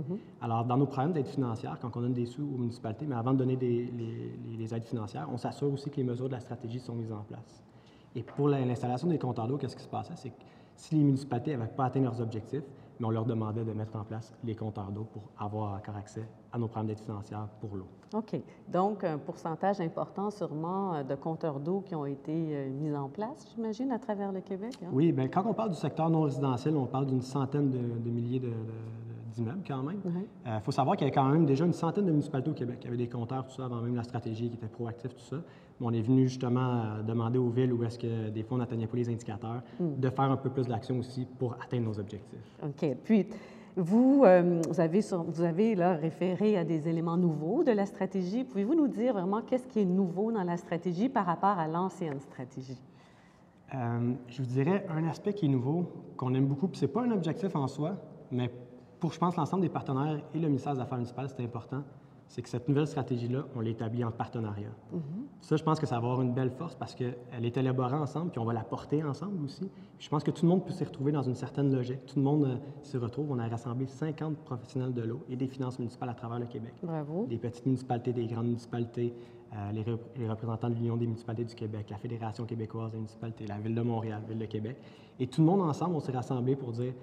Alors, 0.40 0.64
dans 0.64 0.78
nos 0.78 0.86
programmes 0.86 1.12
d'aide 1.12 1.26
financière, 1.26 1.76
quand 1.82 1.94
on 1.96 2.00
donne 2.00 2.14
des 2.14 2.26
sous 2.26 2.42
aux 2.42 2.58
municipalités, 2.58 3.04
mais 3.06 3.16
avant 3.16 3.32
de 3.34 3.38
donner 3.38 3.56
des- 3.56 3.92
les, 4.56 4.72
aides 4.74 4.84
financières, 4.84 5.28
on 5.30 5.36
s'assure 5.36 5.70
aussi 5.70 5.90
que 5.90 5.96
les 5.96 6.04
mesures 6.04 6.28
de 6.28 6.32
la 6.34 6.40
stratégie 6.40 6.78
sont 6.80 6.94
mises 6.94 7.12
en 7.12 7.22
place. 7.22 7.62
Et 8.16 8.22
pour 8.22 8.48
la- 8.48 8.64
l'installation 8.64 9.08
des 9.08 9.18
compteurs 9.18 9.46
d'eau, 9.48 9.58
qu'est-ce 9.58 9.76
qui 9.76 9.82
se 9.82 9.88
passait? 9.88 10.14
C'est 10.16 10.30
que 10.30 10.42
si 10.76 10.94
les 10.94 11.02
municipalités 11.04 11.54
n'avaient 11.56 11.70
pas 11.70 11.86
atteint 11.86 12.00
leurs 12.00 12.20
objectifs, 12.20 12.62
mais 13.00 13.06
on 13.06 13.10
leur 13.10 13.24
demandait 13.24 13.64
de 13.64 13.72
mettre 13.72 13.96
en 13.96 14.04
place 14.04 14.32
les 14.44 14.54
compteurs 14.54 14.90
d'eau 14.90 15.04
pour 15.04 15.22
avoir 15.38 15.74
encore 15.74 15.96
accès 15.96 16.26
à 16.52 16.58
nos 16.58 16.66
programmes 16.68 16.86
d'aide 16.88 17.00
financière 17.00 17.48
pour 17.60 17.76
l'eau. 17.76 17.88
OK. 18.14 18.40
Donc, 18.68 19.02
un 19.02 19.18
pourcentage 19.18 19.80
important 19.80 20.30
sûrement 20.30 20.94
euh, 20.94 21.02
de 21.02 21.14
compteurs 21.16 21.58
d'eau 21.58 21.80
qui 21.80 21.94
ont 21.96 22.06
été 22.06 22.32
euh, 22.32 22.70
mis 22.70 22.94
en 22.94 23.08
place, 23.08 23.46
j'imagine, 23.54 23.90
à 23.90 23.98
travers 23.98 24.30
le 24.30 24.40
Québec. 24.40 24.72
hein? 24.84 24.88
Oui, 24.92 25.10
bien, 25.10 25.26
quand 25.28 25.42
on 25.46 25.54
parle 25.54 25.70
du 25.70 25.76
secteur 25.76 26.08
non 26.10 26.22
résidentiel, 26.22 26.76
on 26.76 26.86
parle 26.86 27.06
d'une 27.06 27.22
centaine 27.22 27.70
de, 27.70 27.78
de 27.78 28.10
milliers 28.10 28.38
de- 28.38 28.46
de- 28.48 28.52
d'immeubles 29.34 29.64
quand 29.66 29.82
même. 29.82 29.98
Il 30.04 30.10
Oui. 30.16 30.52
faut 30.62 30.70
savoir 30.70 30.96
qu'il 30.96 31.08
y 31.08 31.10
avait 31.10 31.14
quand 31.14 31.28
même 31.28 31.44
déjà 31.44 31.64
une 31.64 31.72
centaine 31.72 32.06
de 32.06 32.12
municipalités 32.12 32.50
au 32.50 32.54
Québec 32.54 32.78
qui 32.78 32.86
avaient 32.86 32.96
des 32.96 33.08
compteurs, 33.08 33.44
tout 33.46 33.54
ça, 33.54 33.64
avant 33.64 33.80
même 33.80 33.96
la 33.96 34.04
stratégie, 34.04 34.48
qui 34.48 34.54
était 34.54 34.68
proactif, 34.68 35.12
tout 35.12 35.24
ça. 35.24 35.36
On 35.80 35.92
est 35.92 36.00
venu 36.02 36.28
justement 36.28 36.60
euh, 36.84 37.02
demander 37.02 37.38
aux 37.38 37.48
villes 37.48 37.72
où 37.72 37.82
est-ce 37.84 37.98
que 37.98 38.30
des 38.30 38.42
fois 38.42 38.56
on 38.56 38.58
n'atteignait 38.58 38.86
pas 38.86 38.96
les 38.96 39.08
indicateurs, 39.08 39.62
de 39.80 40.08
faire 40.10 40.30
un 40.30 40.36
peu 40.36 40.48
plus 40.50 40.66
d'action 40.66 40.98
aussi 40.98 41.26
pour 41.38 41.54
atteindre 41.62 41.86
nos 41.86 41.98
objectifs. 41.98 42.58
OK. 42.62 42.96
Puis, 43.04 43.26
vous, 43.76 44.22
euh, 44.24 44.62
vous 44.68 44.80
avez, 44.80 45.02
sur- 45.02 45.24
vous 45.24 45.42
avez 45.42 45.74
là, 45.74 45.94
référé 45.94 46.56
à 46.56 46.62
des 46.64 46.86
éléments 46.88 47.16
nouveaux 47.16 47.64
de 47.64 47.72
la 47.72 47.86
stratégie. 47.86 48.44
Pouvez-vous 48.44 48.76
nous 48.76 48.86
dire 48.86 49.12
vraiment 49.14 49.42
qu'est-ce 49.42 49.66
qui 49.66 49.80
est 49.80 49.84
nouveau 49.84 50.30
dans 50.30 50.44
la 50.44 50.56
stratégie 50.56 51.08
par 51.08 51.26
rapport 51.26 51.58
à 51.58 51.66
l'ancienne 51.66 52.20
stratégie? 52.20 52.80
Euh, 53.74 54.12
je 54.28 54.42
vous 54.42 54.48
dirais 54.48 54.86
un 54.88 55.04
aspect 55.08 55.32
qui 55.32 55.46
est 55.46 55.48
nouveau, 55.48 55.90
qu'on 56.16 56.32
aime 56.34 56.46
beaucoup, 56.46 56.68
puis 56.68 56.78
c'est 56.78 56.86
pas 56.86 57.02
un 57.02 57.10
objectif 57.10 57.56
en 57.56 57.66
soi, 57.66 57.96
mais 58.30 58.48
pour, 59.00 59.12
je 59.12 59.18
pense, 59.18 59.34
l'ensemble 59.36 59.62
des 59.62 59.68
partenaires 59.68 60.20
et 60.32 60.38
le 60.38 60.46
ministère 60.46 60.74
des 60.74 60.80
Affaires 60.80 60.98
municipales, 60.98 61.28
c'est 61.28 61.42
important, 61.42 61.82
c'est 62.28 62.42
que 62.42 62.48
cette 62.48 62.68
nouvelle 62.68 62.86
stratégie-là, 62.86 63.44
on 63.54 63.60
l'établit 63.60 64.02
en 64.04 64.10
partenariat. 64.10 64.70
Ça, 65.40 65.56
je 65.56 65.62
pense 65.62 65.78
que 65.78 65.86
ça 65.86 65.96
va 66.00 66.06
avoir 66.06 66.22
une 66.22 66.32
belle 66.32 66.50
force 66.50 66.74
parce 66.74 66.94
qu'elle 66.94 67.14
est 67.42 67.56
élaborée 67.56 67.94
ensemble, 67.94 68.30
puis 68.30 68.40
on 68.40 68.44
va 68.44 68.52
la 68.52 68.64
porter 68.64 69.04
ensemble 69.04 69.44
aussi. 69.44 69.60
Puis 69.98 70.06
je 70.06 70.08
pense 70.08 70.24
que 70.24 70.30
tout 70.30 70.44
le 70.44 70.48
monde 70.50 70.64
peut 70.64 70.72
s'y 70.72 70.84
retrouver 70.84 71.12
dans 71.12 71.22
une 71.22 71.34
certaine 71.34 71.72
logique. 71.72 72.04
Tout 72.06 72.16
le 72.18 72.22
monde 72.24 72.44
euh, 72.44 72.56
s'y 72.82 72.96
retrouve. 72.96 73.30
On 73.30 73.38
a 73.38 73.46
rassemblé 73.46 73.86
50 73.86 74.36
professionnels 74.38 74.92
de 74.94 75.02
l'eau 75.02 75.20
et 75.28 75.36
des 75.36 75.46
finances 75.46 75.78
municipales 75.78 76.08
à 76.08 76.14
travers 76.14 76.38
le 76.40 76.46
Québec 76.46 76.72
Bravo. 76.82 77.26
des 77.28 77.38
petites 77.38 77.66
municipalités, 77.66 78.12
des 78.12 78.26
grandes 78.26 78.46
municipalités, 78.46 79.14
euh, 79.54 79.70
les, 79.72 79.82
rep- 79.82 80.00
les 80.16 80.28
représentants 80.28 80.70
de 80.70 80.74
l'Union 80.74 80.96
des 80.96 81.06
municipalités 81.06 81.44
du 81.44 81.54
Québec, 81.54 81.86
la 81.90 81.98
Fédération 81.98 82.44
québécoise 82.46 82.90
des 82.90 82.96
municipalités, 82.98 83.46
la 83.46 83.58
Ville 83.58 83.74
de 83.74 83.82
Montréal, 83.82 84.22
la 84.22 84.28
Ville 84.28 84.38
de 84.40 84.46
Québec. 84.46 84.76
Et 85.20 85.28
tout 85.28 85.40
le 85.42 85.46
monde 85.46 85.60
ensemble, 85.60 85.94
on 85.94 86.00
s'est 86.00 86.10
rassemblés 86.10 86.56
pour 86.56 86.72
dire 86.72 86.94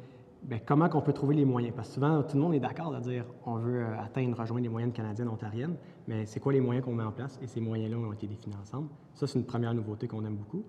bien, 0.43 0.59
comment 0.65 0.89
on 0.93 1.01
peut 1.01 1.13
trouver 1.13 1.35
les 1.35 1.45
moyens? 1.45 1.73
Parce 1.75 1.89
que 1.89 1.93
souvent, 1.95 2.23
tout 2.23 2.35
le 2.35 2.43
monde 2.43 2.53
est 2.53 2.59
d'accord 2.59 2.91
de 2.91 2.99
dire 2.99 3.25
on 3.45 3.55
veut 3.55 3.81
euh, 3.81 3.99
atteindre, 3.99 4.37
rejoindre 4.37 4.63
les 4.63 4.69
moyennes 4.69 4.91
canadiennes, 4.91 5.29
ontariennes, 5.29 5.75
mais 6.07 6.25
c'est 6.25 6.39
quoi 6.39 6.53
les 6.53 6.61
moyens 6.61 6.85
qu'on 6.85 6.93
met 6.93 7.03
en 7.03 7.11
place? 7.11 7.39
Et 7.41 7.47
ces 7.47 7.61
moyens-là 7.61 7.97
ont 7.97 8.13
été 8.13 8.27
définis 8.27 8.55
ensemble. 8.61 8.89
Ça, 9.13 9.27
c'est 9.27 9.39
une 9.39 9.45
première 9.45 9.73
nouveauté 9.73 10.07
qu'on 10.07 10.25
aime 10.25 10.35
beaucoup. 10.35 10.63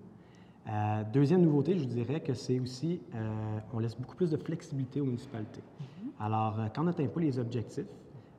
Euh, 0.69 1.03
deuxième 1.11 1.41
nouveauté, 1.41 1.77
je 1.77 1.79
vous 1.79 1.89
dirais 1.89 2.21
que 2.21 2.33
c'est 2.33 2.59
aussi, 2.59 3.01
euh, 3.15 3.59
on 3.73 3.79
laisse 3.79 3.95
beaucoup 3.95 4.15
plus 4.15 4.31
de 4.31 4.37
flexibilité 4.37 5.01
aux 5.01 5.05
municipalités. 5.05 5.61
Alors, 6.19 6.59
euh, 6.59 6.67
quand 6.73 6.83
on 6.83 6.85
n'atteint 6.85 7.07
pas 7.07 7.19
les 7.19 7.37
objectifs, 7.37 7.85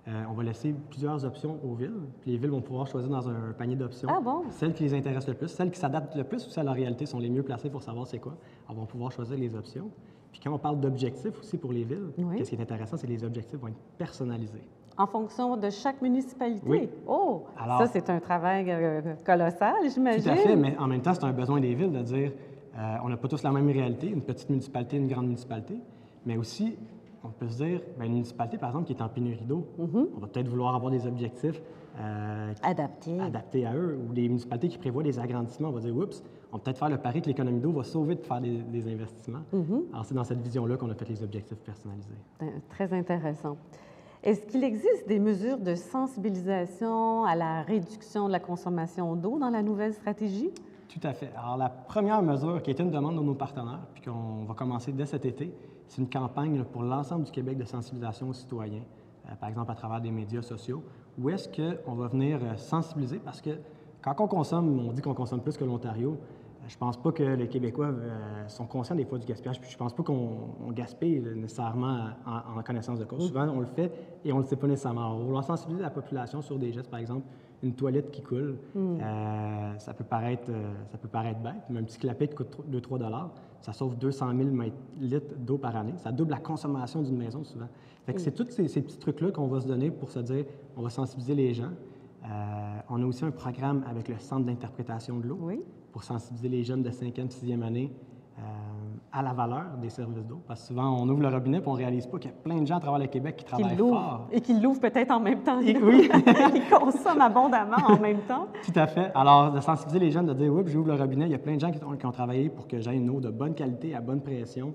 euh, 0.07 0.23
on 0.29 0.33
va 0.35 0.43
laisser 0.43 0.75
plusieurs 0.91 1.25
options 1.25 1.59
aux 1.65 1.75
villes, 1.75 1.95
puis 2.21 2.33
les 2.33 2.37
villes 2.37 2.51
vont 2.51 2.61
pouvoir 2.61 2.87
choisir 2.87 3.11
dans 3.11 3.27
un 3.29 3.53
panier 3.57 3.75
d'options 3.77 4.09
Ah 4.11 4.21
bon? 4.23 4.43
celles 4.51 4.75
qui 4.75 4.83
les 4.83 4.93
intéressent 4.95 5.29
le 5.29 5.35
plus, 5.35 5.49
celles 5.49 5.71
qui 5.71 5.79
s'adaptent 5.81 6.15
le 6.15 6.25
plus 6.25 6.47
aussi 6.47 6.61
à 6.61 6.63
leur 6.63 6.75
réalité, 6.75 7.07
sont 7.07 7.19
les 7.19 7.31
mieux 7.31 7.43
placées 7.43 7.71
pour 7.71 7.83
savoir 7.83 8.07
c'est 8.07 8.19
quoi. 8.19 8.37
Elles 8.69 8.77
vont 8.77 8.85
pouvoir 8.87 9.11
choisir 9.13 9.39
les 9.39 9.55
options. 9.55 9.91
Puis 10.31 10.41
quand 10.43 10.53
on 10.53 10.59
parle 10.59 10.79
d'objectifs 10.81 11.39
aussi 11.39 11.57
pour 11.57 11.73
les 11.73 11.85
villes, 11.85 12.11
Oui. 12.19 12.37
qu'est-ce 12.37 12.51
qui 12.51 12.57
est 12.57 12.61
intéressant, 12.61 12.97
c'est 12.97 13.07
que 13.07 13.13
les 13.13 13.25
objectifs 13.25 13.59
vont 13.59 13.69
être 13.69 13.81
personnalisés. 13.97 14.63
En 14.99 15.07
fonction 15.07 15.57
de 15.57 15.71
chaque 15.71 16.03
municipalité? 16.03 16.63
Oui. 16.67 16.89
Oh, 17.07 17.45
Alors- 17.59 17.79
ça, 17.79 17.87
c'est 17.87 18.09
un 18.11 18.21
travail 18.21 18.67
euh, 18.71 19.01
colossal, 19.25 19.75
j'imagine. 19.93 20.23
Tout 20.23 20.29
à 20.29 20.37
fait, 20.37 20.55
mais 20.57 20.77
en 20.79 20.87
même 20.87 21.01
temps, 21.01 21.15
c'est 21.15 21.25
un 21.25 21.33
besoin 21.33 21.61
des 21.61 21.75
villes 21.75 21.93
de 21.93 22.03
dire 22.03 22.31
euh, 22.77 22.97
on 23.05 23.09
n'a 23.09 23.17
pas 23.17 23.29
tous 23.29 23.43
la 23.43 23.53
même 23.53 23.69
réalité, 23.71 24.09
une 24.09 24.21
petite 24.23 24.51
municipalité, 24.51 24.97
une 24.99 25.09
grande 25.09 25.27
municipalité, 25.27 25.79
mais 26.27 26.37
aussi 26.37 26.77
on 27.25 27.29
peut 27.31 27.49
se 27.49 27.57
dire, 27.65 27.81
bien, 27.97 28.07
une 28.07 28.13
municipalité, 28.13 28.59
par 28.59 28.69
exemple, 28.71 28.87
qui 28.87 28.93
est 28.93 29.03
en 29.03 29.09
pénurie 29.09 29.45
d'eau, 29.45 29.67
on 29.79 30.21
va 30.21 30.27
peut-être 30.27 30.49
vouloir 30.49 30.75
avoir 30.75 30.91
des 30.93 31.07
objectifs 31.07 31.61
euh, 31.99 32.53
qui- 32.53 32.63
Adapté. 32.69 33.21
adaptés 33.21 33.67
à 33.67 33.75
eux, 33.75 33.99
ou 34.09 34.13
des 34.13 34.29
municipalités 34.29 34.69
qui 34.69 34.79
prévoient 34.79 35.03
des 35.03 35.19
agrandissements, 35.19 35.69
on 35.69 35.73
va 35.73 35.81
dire, 35.81 35.97
oups, 35.97 36.23
on 36.53 36.57
va 36.57 36.63
peut-être 36.63 36.79
faire 36.79 36.91
le 36.91 36.99
pari 36.99 37.23
que 37.23 37.27
l'économie 37.29 37.61
d'eau 37.61 37.73
va 37.73 37.85
sauver 37.85 38.15
de 38.17 38.21
faire 38.23 38.41
des, 38.41 38.59
des 38.59 38.93
investissements. 38.93 39.43
Alors, 39.93 40.05
c'est 40.05 40.15
dans 40.15 40.25
cette 40.25 40.41
vision-là 40.41 40.77
qu'on 40.77 40.91
a 40.91 40.95
fait 40.95 41.09
les 41.09 41.23
objectifs 41.23 41.59
personnalisés. 41.59 42.09
Euh, 42.43 42.47
Très 42.69 42.93
intéressant. 42.93 43.57
Est-ce 44.23 44.47
qu'il 44.47 44.65
existe 44.65 45.07
des 45.07 45.19
mesures 45.19 45.59
de 45.59 45.75
sensibilisation 45.75 47.25
à 47.25 47.35
la 47.37 47.63
réduction 47.63 48.27
de 48.27 48.33
la 48.33 48.41
consommation 48.41 49.15
d'eau 49.17 49.39
dans 49.39 49.51
la 49.51 49.63
nouvelle 49.63 49.93
stratégie? 49.93 50.51
Tout 50.95 51.09
à 51.09 51.13
fait. 51.13 51.33
Alors, 51.37 51.57
la 51.57 51.69
première 51.69 52.23
mesure 52.23 52.63
qui 52.63 52.71
était 52.71 52.85
une 52.85 52.93
demande 52.93 53.17
de 53.17 53.21
nos 53.21 53.35
partenaires, 53.35 53.81
puis 53.95 54.03
qu'on 54.05 54.45
va 54.45 54.55
commencer 54.55 54.93
dès 54.93 55.07
cet 55.07 55.25
été, 55.25 55.53
c'est 55.89 56.01
une 56.01 56.09
campagne 56.09 56.57
là, 56.57 56.65
pour 56.65 56.85
l'ensemble 56.85 57.25
du 57.25 57.33
Québec 57.33 57.59
de 57.59 57.65
sensibilisation 57.65 58.29
aux 58.29 58.33
citoyens, 58.33 58.85
euh, 59.29 59.35
par 59.35 59.49
exemple 59.49 59.73
à 59.73 59.75
travers 59.75 60.01
des 60.01 60.13
médias 60.13 60.43
sociaux, 60.43 60.85
où 61.21 61.31
est-ce 61.31 61.49
qu'on 61.49 61.95
va 61.95 62.07
venir 62.07 62.39
euh, 62.41 62.57
sensibiliser, 62.57 63.19
parce 63.19 63.41
que 63.41 63.51
quand 64.03 64.15
on 64.21 64.29
consomme, 64.29 64.87
on 64.89 64.93
dit 64.93 65.03
qu'on 65.03 65.15
consomme 65.15 65.41
plus 65.41 65.57
que 65.57 65.65
l'Ontario, 65.65 66.13
euh, 66.13 66.69
je 66.69 66.79
pense 66.79 66.97
pas 66.97 67.11
que 67.11 67.25
les 67.25 67.49
Québécois 67.49 67.87
euh, 67.87 68.47
sont 68.47 68.67
conscients 68.67 68.95
des 68.95 69.05
fois 69.05 69.19
du 69.19 69.27
gaspillage, 69.27 69.61
puis 69.61 69.71
je 69.71 69.77
pense 69.77 69.93
pas 69.93 70.05
qu'on 70.05 70.31
on 70.65 70.71
gaspille 70.71 71.21
nécessairement 71.35 72.11
en, 72.25 72.59
en 72.59 72.63
connaissance 72.63 73.01
de 73.01 73.05
cause. 73.05 73.27
Souvent, 73.27 73.49
on 73.49 73.59
le 73.59 73.67
fait 73.67 73.91
et 74.25 74.33
on 74.33 74.37
ne 74.37 74.43
le 74.43 74.47
sait 74.47 74.57
pas 74.57 74.69
nécessairement. 74.69 75.13
On 75.13 75.33
va 75.33 75.43
sensibiliser 75.43 75.83
la 75.83 75.91
population 75.91 76.41
sur 76.41 76.57
des 76.57 76.73
gestes, 76.73 76.91
par 76.91 77.01
exemple, 77.01 77.27
une 77.63 77.75
toilette 77.75 78.11
qui 78.11 78.21
coule, 78.23 78.57
euh, 78.77 79.79
ça, 79.79 79.95
peut 79.95 80.05
paraître, 80.05 80.51
euh, 80.51 80.73
ça 80.91 80.99
peut 80.99 81.09
paraître 81.09 81.41
bête, 81.41 81.63
mais 81.71 81.81
un 81.81 81.85
petit 81.85 81.99
clapet 81.99 82.29
qui 82.29 82.35
coûte 82.37 82.57
2-3 82.71 83.31
ça 83.61 83.73
sauve 83.73 83.97
200 83.97 84.33
000 84.37 84.51
mètres- 84.51 84.77
litres 84.99 85.35
d'eau 85.39 85.57
par 85.57 85.75
année. 85.77 85.95
Ça 85.97 86.13
double 86.13 86.33
la 86.33 86.39
consommation 86.39 87.01
d'une 87.01 87.17
maison 87.17 87.43
souvent. 87.45 87.69
Fait 88.05 88.13
que 88.13 88.21
c'est 88.21 88.33
tous 88.33 88.51
ces, 88.51 88.69
ces 88.69 88.83
petits 88.83 88.99
trucs-là 88.99 89.31
qu'on 89.31 89.47
va 89.47 89.61
se 89.63 89.67
donner 89.67 89.91
pour 89.91 90.11
se 90.11 90.19
dire, 90.19 90.45
on 90.77 90.83
va 90.83 90.91
sensibiliser 90.91 91.35
les 91.35 91.55
gens. 91.55 91.71
Euh, 92.25 92.29
on 92.91 93.03
a 93.03 93.07
aussi 93.07 93.25
un 93.25 93.31
programme 93.31 93.83
avec 93.89 94.09
le 94.09 94.19
Centre 94.19 94.45
d'interprétation 94.45 95.19
de 95.19 95.29
l'eau 95.29 95.39
Oui. 95.41 95.63
pour 95.93 96.03
sensibiliser 96.05 96.49
les 96.51 96.63
jeunes 96.65 96.83
de 96.83 96.91
5e, 96.91 97.31
6e 97.31 97.63
année 97.63 97.91
euh, 98.39 98.43
à 99.17 99.23
la 99.23 99.33
valeur 99.33 99.77
des 99.81 99.91
services 99.91 100.27
d'eau. 100.27 100.41
Parce 100.47 100.63
que 100.63 100.67
souvent, 100.69 100.91
on 101.01 101.09
ouvre 101.09 101.23
le 101.23 101.29
robinet 101.29 101.59
et 101.59 101.63
on 101.65 101.73
ne 101.73 101.77
réalise 101.79 102.07
pas 102.07 102.19
qu'il 102.19 102.31
y 102.33 102.35
a 102.35 102.37
plein 102.37 102.61
de 102.61 102.67
gens 102.67 102.79
à 102.79 102.81
travers 102.81 102.99
le 102.99 103.07
Québec 103.07 103.37
qui 103.37 103.45
Qui 103.45 103.51
travaillent 103.53 103.77
l'ouvrent 103.77 103.95
fort. 104.01 104.29
et 104.33 104.41
qui 104.41 104.59
l'ouvrent 104.61 104.81
peut-être 104.81 105.13
en 105.13 105.21
même 105.21 105.41
temps. 105.43 105.61
Et- 105.61 105.77
oui. 105.79 106.11
qui 106.53 106.61
consomment 106.69 107.21
abondamment 107.21 107.77
en 107.87 107.99
même 108.01 108.23
temps. 108.29 108.49
Tout 108.65 108.73
à 108.79 108.87
fait. 108.89 109.13
Alors, 109.15 109.53
de 109.53 109.61
sensibiliser 109.61 110.01
les 110.01 110.11
jeunes, 110.11 110.27
de 110.27 110.35
dire, 110.35 110.53
oups, 110.53 110.69
j'ouvre 110.71 110.89
le 110.89 110.95
robinet, 111.01 111.27
il 111.27 111.31
y 111.33 111.35
a 111.37 111.39
plein 111.39 111.55
de 111.55 111.61
gens 111.61 111.71
qui 111.71 111.83
ont, 111.85 111.97
qui 111.97 112.07
ont 112.07 112.11
travaillé 112.13 112.49
pour 112.49 112.67
que 112.67 112.81
j'aie 112.81 112.97
une 112.97 113.09
eau 113.09 113.21
de 113.21 113.31
bonne 113.31 113.55
qualité, 113.55 113.95
à 113.95 114.01
bonne 114.01 114.21
pression. 114.21 114.75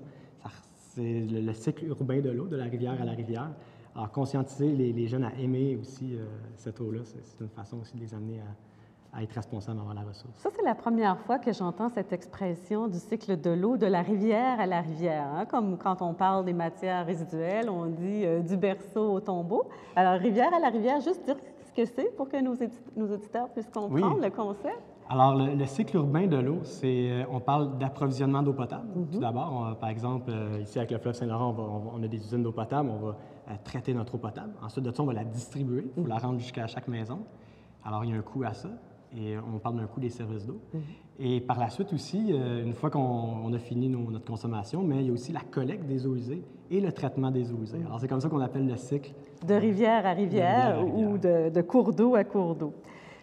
C'est 0.92 1.20
le, 1.20 1.40
le 1.42 1.52
cycle 1.52 1.84
urbain 1.86 2.20
de 2.20 2.30
l'eau, 2.30 2.46
de 2.48 2.56
la 2.56 2.64
rivière 2.64 3.00
à 3.00 3.04
la 3.04 3.12
rivière. 3.12 3.50
Alors, 3.94 4.10
conscientiser 4.10 4.72
les, 4.72 4.92
les 4.92 5.06
jeunes 5.06 5.24
à 5.24 5.32
aimer 5.38 5.76
aussi 5.80 6.14
euh, 6.16 6.24
cette 6.56 6.80
eau-là, 6.80 7.00
c'est 7.04 7.40
une 7.44 7.48
façon 7.50 7.78
aussi 7.80 7.96
de 7.96 8.00
les 8.00 8.14
amener 8.14 8.40
à, 8.40 8.44
à 9.12 9.22
être 9.22 9.32
responsables 9.32 9.80
envers 9.80 9.94
la 9.94 10.02
ressource. 10.02 10.32
Ça, 10.36 10.50
c'est 10.54 10.62
la 10.64 10.74
première 10.74 11.18
fois 11.18 11.38
que 11.38 11.52
j'entends 11.52 11.88
cette 11.88 12.12
expression 12.12 12.86
du 12.88 12.98
cycle 12.98 13.40
de 13.40 13.50
l'eau 13.50 13.76
de 13.76 13.86
la 13.86 14.02
rivière 14.02 14.60
à 14.60 14.66
la 14.66 14.80
rivière. 14.80 15.26
hein. 15.34 15.44
Comme 15.46 15.76
quand 15.78 16.00
on 16.00 16.14
parle 16.14 16.44
des 16.44 16.52
matières 16.52 17.04
résiduelles, 17.06 17.68
on 17.68 17.86
dit 17.86 18.24
euh, 18.24 18.40
du 18.40 18.56
berceau 18.56 19.12
au 19.14 19.20
tombeau. 19.20 19.64
Alors, 19.96 20.20
rivière 20.20 20.54
à 20.54 20.60
la 20.60 20.68
rivière, 20.68 21.00
juste 21.00 21.24
dire 21.24 21.36
ce 21.66 21.72
que 21.72 21.84
c'est 21.86 22.14
pour 22.16 22.28
que 22.28 22.40
nos, 22.40 22.54
nos 22.96 23.12
auditeurs 23.12 23.48
puissent 23.48 23.70
comprendre 23.70 24.16
Oui. 24.16 24.22
le 24.24 24.30
concept. 24.30 24.78
Alors, 25.08 25.34
le, 25.34 25.56
le 25.56 25.66
cycle 25.66 25.96
urbain 25.96 26.28
de 26.28 26.36
l'eau, 26.36 26.60
c'est, 26.62 27.10
euh, 27.10 27.24
on 27.32 27.40
parle 27.40 27.78
d'approvisionnement 27.78 28.42
d'eau 28.44 28.52
potable. 28.52 28.86
Tout 29.10 29.18
d'abord, 29.18 29.76
par 29.80 29.88
exemple, 29.88 30.30
euh, 30.30 30.60
ici 30.62 30.78
avec 30.78 30.92
le 30.92 30.98
fleuve 30.98 31.14
Saint-Laurent, 31.14 31.52
on, 31.96 32.00
a 32.00 32.06
des 32.06 32.16
usines 32.18 32.44
d'eau 32.44 32.52
potable, 32.52 32.88
on 32.90 33.06
va 33.06 33.16
traiter 33.64 33.92
notre 33.92 34.14
eau 34.14 34.18
potable. 34.18 34.52
Ensuite 34.62 34.84
de 34.84 34.92
ça, 34.92 35.02
on 35.02 35.06
va 35.06 35.14
la 35.14 35.24
distribuer, 35.24 35.90
il 35.96 36.02
faut 36.04 36.08
la 36.08 36.18
rendre 36.18 36.38
jusqu'à 36.38 36.68
chaque 36.68 36.86
maison. 36.86 37.18
Alors, 37.84 38.04
il 38.04 38.10
y 38.10 38.14
a 38.14 38.16
un 38.16 38.22
coût 38.22 38.44
à 38.44 38.52
ça, 38.54 38.68
et 39.16 39.34
on 39.38 39.58
parle 39.58 39.76
d'un 39.76 39.86
coût 39.86 40.00
des 40.00 40.10
services 40.10 40.46
d'eau. 40.46 40.60
Et 41.18 41.40
par 41.40 41.58
la 41.58 41.68
suite 41.68 41.92
aussi, 41.92 42.28
euh, 42.30 42.64
une 42.64 42.72
fois 42.74 42.90
qu'on 42.90 42.98
on 43.00 43.52
a 43.52 43.58
fini 43.58 43.88
nos- 43.88 44.10
notre 44.10 44.24
consommation, 44.24 44.82
mais 44.82 44.96
il 45.00 45.06
y 45.06 45.10
a 45.10 45.12
aussi 45.12 45.32
la 45.32 45.40
collecte 45.40 45.84
des 45.86 46.06
eaux 46.06 46.14
usées 46.14 46.42
et 46.70 46.80
le 46.80 46.92
traitement 46.92 47.30
des 47.30 47.52
eaux 47.52 47.58
usées. 47.62 47.80
Alors, 47.84 48.00
c'est 48.00 48.08
comme 48.08 48.20
ça 48.20 48.28
qu'on 48.28 48.40
appelle 48.40 48.66
le 48.66 48.76
cycle. 48.76 49.12
De 49.46 49.54
rivière 49.54 50.06
à 50.06 50.12
rivière, 50.12 50.78
rivière 50.78 50.78
à 50.78 50.82
ou 51.12 51.18
de, 51.18 51.50
de 51.50 51.60
cours 51.62 51.92
d'eau 51.92 52.14
à 52.14 52.24
cours 52.24 52.54
d'eau. 52.54 52.72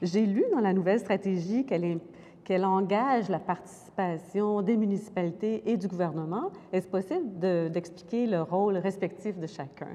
J'ai 0.02 0.26
lu 0.26 0.44
dans 0.54 0.60
la 0.60 0.74
nouvelle 0.74 1.00
stratégie 1.00 1.66
qu'elle 1.66 2.66
engage 2.66 3.30
la 3.30 3.40
participation 3.40 4.62
des 4.62 4.78
municipalités 4.78 5.64
et 5.72 5.78
du 5.78 5.88
gouvernement. 5.88 6.52
Est-ce 6.72 6.88
possible 6.88 7.40
de- 7.40 7.68
d'expliquer 7.70 8.28
le 8.28 8.42
rôle 8.44 8.78
respectif 8.78 9.40
de 9.40 9.48
chacun? 9.48 9.88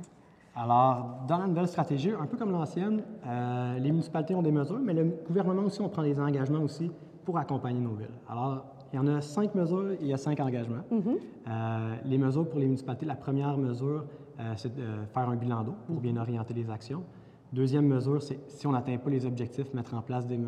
Alors, 0.54 1.24
dans 1.26 1.38
la 1.38 1.46
nouvelle 1.46 1.68
stratégie, 1.68 2.10
un 2.10 2.26
peu 2.26 2.36
comme 2.36 2.52
l'ancienne, 2.52 3.02
euh, 3.26 3.78
les 3.78 3.90
municipalités 3.90 4.34
ont 4.34 4.42
des 4.42 4.52
mesures, 4.52 4.78
mais 4.78 4.92
le 4.92 5.04
gouvernement 5.26 5.62
aussi, 5.62 5.80
on 5.80 5.88
prend 5.88 6.02
des 6.02 6.18
engagements 6.20 6.60
aussi 6.60 6.90
pour 7.24 7.38
accompagner 7.38 7.80
nos 7.80 7.94
villes. 7.94 8.10
Alors, 8.28 8.66
il 8.92 8.96
y 8.96 8.98
en 8.98 9.06
a 9.06 9.22
cinq 9.22 9.54
mesures 9.54 9.92
et 9.92 9.98
il 10.02 10.08
y 10.08 10.12
a 10.12 10.18
cinq 10.18 10.40
engagements. 10.40 10.82
Euh, 11.48 11.96
les 12.04 12.18
mesures 12.18 12.46
pour 12.46 12.58
les 12.60 12.66
municipalités, 12.66 13.06
la 13.06 13.14
première 13.14 13.56
mesure, 13.56 14.04
euh, 14.38 14.52
c'est 14.56 14.74
de 14.74 14.84
faire 15.14 15.28
un 15.28 15.36
bilan 15.36 15.62
d'eau 15.62 15.74
pour 15.86 16.00
bien 16.00 16.16
orienter 16.18 16.52
les 16.52 16.68
actions. 16.68 17.02
Deuxième 17.50 17.86
mesure, 17.86 18.22
c'est 18.22 18.38
si 18.50 18.66
on 18.66 18.72
n'atteint 18.72 18.98
pas 18.98 19.08
les 19.08 19.24
objectifs, 19.24 19.72
mettre 19.72 19.94
en 19.94 20.02
place 20.02 20.26
des, 20.26 20.38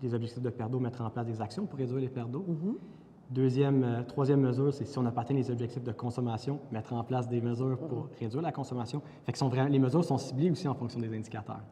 des 0.00 0.14
objectifs 0.14 0.42
de 0.42 0.50
perte 0.50 0.70
d'eau, 0.70 0.80
mettre 0.80 1.02
en 1.02 1.10
place 1.10 1.26
des 1.26 1.42
actions 1.42 1.66
pour 1.66 1.78
réduire 1.78 2.00
les 2.00 2.08
pertes 2.08 2.30
d'eau. 2.30 2.44
Deuxième, 3.30 3.82
euh, 3.82 4.02
troisième 4.04 4.40
mesure, 4.40 4.72
c'est 4.72 4.84
si 4.84 4.96
on 4.98 5.04
atteint 5.06 5.34
les 5.34 5.50
objectifs 5.50 5.82
de 5.82 5.90
consommation, 5.90 6.60
mettre 6.70 6.92
en 6.92 7.02
place 7.02 7.28
des 7.28 7.40
mesures 7.40 7.76
pour 7.76 8.08
réduire 8.20 8.40
la 8.42 8.52
consommation. 8.52 9.02
Fait 9.24 9.32
que 9.32 9.38
sont 9.38 9.48
vraiment- 9.48 9.68
les 9.68 9.80
mesures 9.80 10.04
sont 10.04 10.16
ciblées 10.18 10.50
aussi 10.50 10.68
en 10.68 10.74
fonction 10.74 11.00
des 11.00 11.12
indicateurs. 11.12 11.62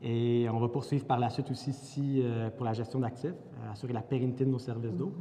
Et 0.00 0.46
on 0.52 0.60
va 0.60 0.68
poursuivre 0.68 1.04
par 1.04 1.18
la 1.18 1.30
suite 1.30 1.50
aussi 1.50 1.72
si, 1.72 2.20
euh, 2.22 2.48
pour 2.50 2.64
la 2.64 2.74
gestion 2.74 3.00
d'actifs, 3.00 3.32
euh, 3.32 3.72
assurer 3.72 3.92
la 3.92 4.02
pérennité 4.02 4.44
de 4.44 4.50
nos 4.50 4.58
services 4.60 4.94
d'eau. 4.94 5.12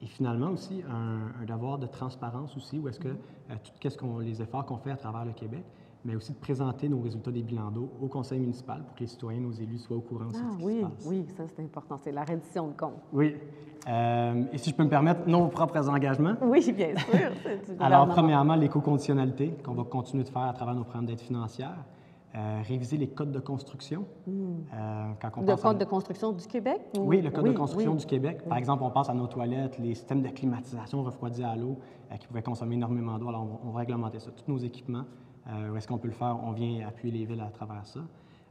Et 0.00 0.06
finalement 0.06 0.50
aussi, 0.50 0.82
un, 0.88 1.42
un 1.42 1.44
devoir 1.44 1.78
de 1.78 1.86
transparence 1.86 2.56
aussi, 2.56 2.78
où 2.78 2.86
est-ce 2.86 3.00
que 3.00 3.08
euh, 3.08 3.54
tout 3.80 3.88
ce 3.90 3.96
qu'on, 3.96 4.18
les 4.18 4.40
efforts 4.40 4.64
qu'on 4.64 4.76
fait 4.76 4.90
à 4.92 4.96
travers 4.96 5.24
le 5.24 5.32
Québec, 5.32 5.64
mais 6.04 6.14
aussi 6.14 6.32
de 6.32 6.38
présenter 6.38 6.88
nos 6.88 7.00
résultats 7.00 7.30
des 7.32 7.42
bilans 7.42 7.70
d'eau 7.70 7.90
au 8.00 8.06
conseil 8.06 8.38
municipal 8.38 8.82
pour 8.84 8.94
que 8.94 9.00
les 9.00 9.06
citoyens, 9.06 9.40
nos 9.40 9.52
élus 9.52 9.78
soient 9.78 9.96
au 9.96 10.00
courant 10.00 10.26
aussi 10.26 10.40
Ah 10.40 10.46
de 10.48 10.52
ce 10.52 10.58
qui 10.58 10.64
oui, 10.64 10.76
se 10.80 10.86
passe. 10.86 11.06
oui, 11.08 11.24
ça 11.36 11.42
c'est 11.48 11.62
important, 11.62 11.96
c'est 12.02 12.12
la 12.12 12.24
reddition 12.24 12.68
de 12.68 12.72
compte. 12.74 12.94
Oui. 13.12 13.34
Euh, 13.88 14.44
et 14.52 14.58
si 14.58 14.70
je 14.70 14.74
peux 14.74 14.84
me 14.84 14.88
permettre, 14.88 15.28
nos 15.28 15.46
propres 15.48 15.88
engagements. 15.88 16.34
Oui, 16.42 16.72
bien 16.72 16.94
sûr, 16.96 17.30
Alors, 17.80 18.08
premièrement, 18.08 18.56
l'éco-conditionnalité 18.56 19.56
qu'on 19.64 19.74
va 19.74 19.84
continuer 19.84 20.24
de 20.24 20.28
faire 20.28 20.42
à 20.42 20.52
travers 20.52 20.74
nos 20.74 20.82
programmes 20.84 21.06
d'aide 21.06 21.20
financière. 21.20 21.76
Euh, 22.34 22.60
réviser 22.68 22.98
les 22.98 23.08
codes 23.08 23.32
de 23.32 23.38
construction. 23.38 24.04
Euh, 24.28 25.12
quand 25.22 25.28
on 25.38 25.40
Le 25.40 25.46
pense 25.46 25.60
à- 25.64 25.68
Code 25.68 25.78
de 25.78 25.84
construction 25.86 26.32
du 26.32 26.46
Québec? 26.46 26.80
ou- 26.98 27.02
Oui, 27.04 27.22
le 27.22 27.30
code 27.30 27.44
Oui, 27.44 27.52
de 27.52 27.56
construction 27.56 27.92
oui. 27.92 27.98
du 27.98 28.04
Québec. 28.04 28.42
Par 28.46 28.58
exemple, 28.58 28.82
on 28.82 28.90
passe 28.90 29.08
à 29.08 29.14
nos 29.14 29.26
toilettes, 29.26 29.78
les 29.78 29.94
systèmes 29.94 30.20
de 30.20 30.28
climatisation 30.28 31.02
refroidis 31.02 31.44
à 31.44 31.56
l'eau 31.56 31.78
euh, 32.12 32.16
qui 32.16 32.26
pouvaient 32.26 32.42
consommer 32.42 32.74
énormément 32.74 33.16
d'eau. 33.18 33.28
Alors, 33.30 33.42
on 33.42 33.46
va, 33.46 33.58
on 33.64 33.70
va 33.70 33.78
réglementer 33.78 34.18
ça. 34.18 34.30
Tous 34.32 34.50
nos 34.52 34.58
équipements, 34.58 35.04
où 35.70 35.76
est-ce 35.76 35.86
qu'on 35.86 35.98
peut 35.98 36.08
le 36.08 36.14
faire? 36.14 36.38
On 36.44 36.52
vient 36.52 36.86
appuyer 36.86 37.18
les 37.18 37.24
villes 37.24 37.40
à 37.40 37.50
travers 37.50 37.86
ça. 37.86 38.00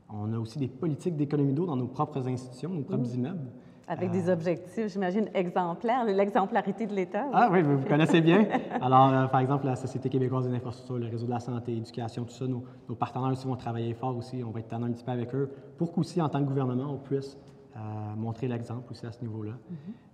On 0.10 0.32
a 0.34 0.38
aussi 0.38 0.60
des 0.60 0.68
politiques 0.68 1.16
d'économie 1.16 1.54
d'eau 1.54 1.66
dans 1.66 1.76
nos 1.76 1.88
propres 1.88 2.28
institutions, 2.28 2.70
nos 2.70 2.84
propres 2.84 3.14
immeubles. 3.14 3.52
Avec 3.88 4.10
Euh, 4.10 4.14
des 4.14 4.30
objectifs, 4.30 4.88
j'imagine, 4.88 5.30
exemplaires, 5.34 6.06
l'exemplarité 6.06 6.88
de 6.88 6.94
l'État. 6.94 7.26
Ah 7.32 7.50
oui, 7.52 7.62
vous 7.62 7.78
vous 7.78 7.88
connaissez 7.88 8.20
bien. 8.20 8.48
Alors, 8.82 9.10
euh, 9.10 9.28
par 9.28 9.42
exemple, 9.42 9.66
la 9.66 9.76
Société 9.76 10.10
québécoise 10.10 10.48
des 10.48 10.56
infrastructures, 10.56 10.98
le 10.98 11.08
réseau 11.08 11.28
de 11.28 11.32
la 11.32 11.40
santé, 11.40 11.74
l'éducation, 11.74 12.24
tout 12.24 12.34
ça, 12.34 12.48
nos, 12.48 12.64
nos 12.90 12.96
partenaires 12.96 13.32
aussi 13.32 13.46
vont 13.48 13.56
travailler 13.56 13.94
fort 13.94 14.16
aussi. 14.18 14.44
On 14.44 14.50
va 14.50 14.60
être 14.62 14.70
tannant 14.70 14.88
un 14.88 14.92
petit 14.92 15.04
peu 15.04 15.12
avec 15.12 15.34
eux 15.36 15.52
pour 15.78 15.92
qu'aussi, 15.92 16.20
en 16.20 16.30
tant 16.30 16.40
que 16.40 16.48
gouvernement, 16.48 16.94
on 16.94 16.98
puisse 16.98 17.36
euh, 17.36 17.40
montrer 18.16 18.48
l'exemple 18.48 18.92
aussi 18.92 19.06
à 19.06 19.12
ce 19.12 19.22
niveau-là. 19.22 19.54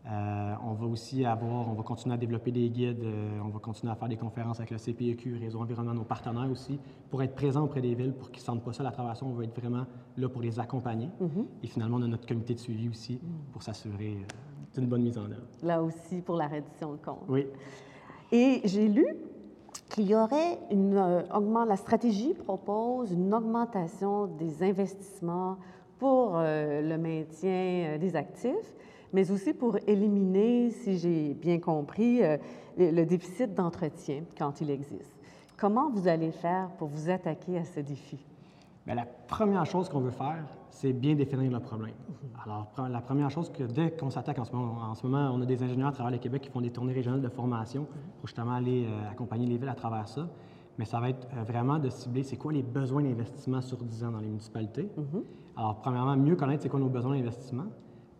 Euh, 0.07 0.53
on 0.65 0.73
va 0.73 0.85
aussi 0.87 1.25
avoir, 1.25 1.69
on 1.69 1.73
va 1.73 1.83
continuer 1.83 2.15
à 2.15 2.17
développer 2.17 2.51
des 2.51 2.69
guides, 2.69 3.03
euh, 3.03 3.39
on 3.45 3.49
va 3.49 3.59
continuer 3.59 3.91
à 3.91 3.95
faire 3.95 4.07
des 4.09 4.17
conférences 4.17 4.59
avec 4.59 4.71
le 4.71 4.77
CPEQ, 4.79 5.37
Réseau 5.37 5.59
Environnement, 5.61 5.93
nos 5.93 6.03
partenaires 6.03 6.49
aussi, 6.49 6.79
pour 7.11 7.21
être 7.21 7.35
présents 7.35 7.63
auprès 7.63 7.81
des 7.81 7.93
villes, 7.93 8.13
pour 8.13 8.31
qu'ils 8.31 8.41
ne 8.41 8.45
sentent 8.45 8.63
pas 8.63 8.73
ça 8.73 8.81
la 8.83 8.91
traversée. 8.91 9.23
On 9.23 9.33
va 9.33 9.43
être 9.43 9.55
vraiment 9.59 9.85
là 10.17 10.27
pour 10.29 10.41
les 10.41 10.59
accompagner. 10.59 11.09
Et 11.61 11.67
finalement, 11.67 11.97
on 11.97 12.01
a 12.01 12.07
notre 12.07 12.25
comité 12.27 12.55
de 12.55 12.59
suivi 12.59 12.89
aussi 12.89 13.19
pour 13.53 13.61
s'assurer 13.61 14.17
euh, 14.17 14.79
d'une 14.79 14.87
bonne 14.89 15.03
mise 15.03 15.17
en 15.19 15.25
œuvre. 15.25 15.45
Là 15.61 15.83
aussi, 15.83 16.21
pour 16.21 16.35
la 16.37 16.47
reddition 16.47 16.93
de 16.93 16.97
compte. 16.97 17.19
Oui. 17.29 17.45
Et 18.31 18.61
j'ai 18.63 18.87
lu 18.87 19.05
qu'il 19.89 20.07
y 20.07 20.15
aurait 20.15 20.57
une 20.71 20.95
euh, 20.97 21.21
augment- 21.35 21.65
la 21.65 21.75
stratégie 21.75 22.33
propose 22.33 23.11
une 23.11 23.33
augmentation 23.33 24.25
des 24.25 24.63
investissements 24.63 25.57
pour 26.01 26.31
euh, 26.33 26.81
le 26.81 26.97
maintien 26.97 27.51
euh, 27.93 27.97
des 27.99 28.15
actifs, 28.15 28.73
mais 29.13 29.29
aussi 29.29 29.53
pour 29.53 29.77
éliminer, 29.85 30.71
si 30.71 30.97
j'ai 30.97 31.35
bien 31.35 31.59
compris, 31.59 32.23
euh, 32.23 32.37
le 32.75 33.03
déficit 33.03 33.53
d'entretien 33.53 34.23
quand 34.35 34.61
il 34.61 34.71
existe. 34.71 35.13
Comment 35.57 35.91
vous 35.91 36.07
allez 36.07 36.31
faire 36.31 36.69
pour 36.79 36.87
vous 36.87 37.11
attaquer 37.11 37.59
à 37.59 37.65
ce 37.65 37.81
défi? 37.81 38.17
Bien, 38.83 38.95
la 38.95 39.05
première 39.05 39.63
chose 39.67 39.89
qu'on 39.89 39.99
veut 39.99 40.09
faire, 40.09 40.43
c'est 40.71 40.91
bien 40.91 41.13
définir 41.13 41.51
le 41.51 41.59
problème. 41.59 41.93
Alors, 42.43 42.73
la 42.89 43.01
première 43.01 43.29
chose 43.29 43.51
que 43.51 43.61
dès 43.61 43.91
qu'on 43.91 44.09
s'attaque 44.09 44.39
en 44.39 44.45
ce 44.45 44.53
moment, 44.53 44.81
en 44.81 44.95
ce 44.95 45.05
moment, 45.05 45.31
on 45.31 45.39
a 45.43 45.45
des 45.45 45.61
ingénieurs 45.61 45.89
à 45.89 45.91
travers 45.91 46.11
le 46.11 46.17
Québec 46.17 46.41
qui 46.41 46.49
font 46.49 46.61
des 46.61 46.71
tournées 46.71 46.93
régionales 46.93 47.21
de 47.21 47.29
formation 47.29 47.85
pour 48.19 48.25
justement 48.25 48.53
aller 48.53 48.87
euh, 48.87 49.11
accompagner 49.11 49.45
les 49.45 49.57
villes 49.57 49.69
à 49.69 49.75
travers 49.75 50.07
ça. 50.07 50.27
mais 50.79 50.85
ça 50.85 50.99
va 50.99 51.11
être 51.11 51.27
euh, 51.37 51.43
vraiment 51.43 51.77
de 51.77 51.91
cibler 51.91 52.23
c'est 52.23 52.37
quoi 52.37 52.51
les 52.51 52.63
besoins 52.63 53.03
d'investissement 53.03 53.61
sur 53.61 53.77
10 53.77 54.03
ans 54.05 54.11
dans 54.13 54.19
les 54.19 54.29
municipalités. 54.29 54.89
Mhm. 54.97 55.23
Alors, 55.57 55.81
premièrement, 55.81 56.15
mieux 56.15 56.35
connaître 56.35 56.63
c'est 56.63 56.69
quoi 56.69 56.79
nos 56.79 56.89
besoins 56.89 57.15
d'investissement. 57.17 57.65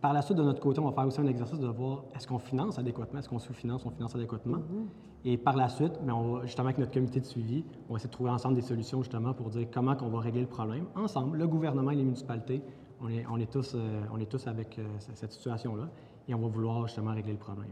Par 0.02 0.14
la 0.14 0.22
suite, 0.22 0.38
de 0.38 0.44
notre 0.44 0.60
côté, 0.60 0.80
on 0.80 0.86
va 0.86 0.92
faire 0.94 1.06
aussi 1.06 1.22
un 1.22 1.28
exercice 1.28 1.60
de 1.60 1.68
voir 1.68 2.04
est-ce 2.16 2.28
qu'on 2.28 2.40
finance 2.40 2.80
adéquatement, 2.80 3.20
est-ce 3.20 3.30
qu'on 3.30 3.40
sous-finance, 3.40 3.86
on 3.86 3.92
finance 3.92 4.16
adéquatement. 4.16 4.58
Mhm. 4.58 4.88
Et 5.26 5.38
par 5.38 5.56
la 5.56 5.70
suite, 5.70 5.94
on 6.08 6.32
va, 6.34 6.46
justement, 6.46 6.66
avec 6.66 6.80
notre 6.80 6.92
comité 6.92 7.20
de 7.20 7.26
suivi, 7.26 7.64
on 7.88 7.94
va 7.94 7.98
essayer 7.98 8.08
de 8.08 8.14
trouver 8.14 8.32
ensemble 8.32 8.56
des 8.56 8.62
solutions 8.62 9.04
justement 9.04 9.34
pour 9.34 9.50
dire 9.52 9.68
comment 9.72 9.96
on 10.02 10.10
va 10.10 10.20
régler 10.20 10.42
le 10.42 10.48
problème 10.48 10.86
ensemble, 10.96 11.38
le 11.38 11.48
gouvernement 11.48 11.92
et 11.92 11.96
les 11.96 12.04
municipalités. 12.04 12.64
On 13.00 13.08
est, 13.10 13.26
on 13.32 13.38
est 13.38 13.52
tous, 13.52 13.74
euh, 13.76 14.02
on 14.12 14.20
est 14.20 14.26
tous 14.26 14.48
avec 14.48 14.80
euh, 14.80 14.84
cette 14.98 15.32
situation-là 15.32 15.88
et 16.28 16.34
on 16.34 16.40
va 16.40 16.48
vouloir 16.48 16.88
justement 16.88 17.12
régler 17.14 17.34
le 17.34 17.38
problème. 17.40 17.70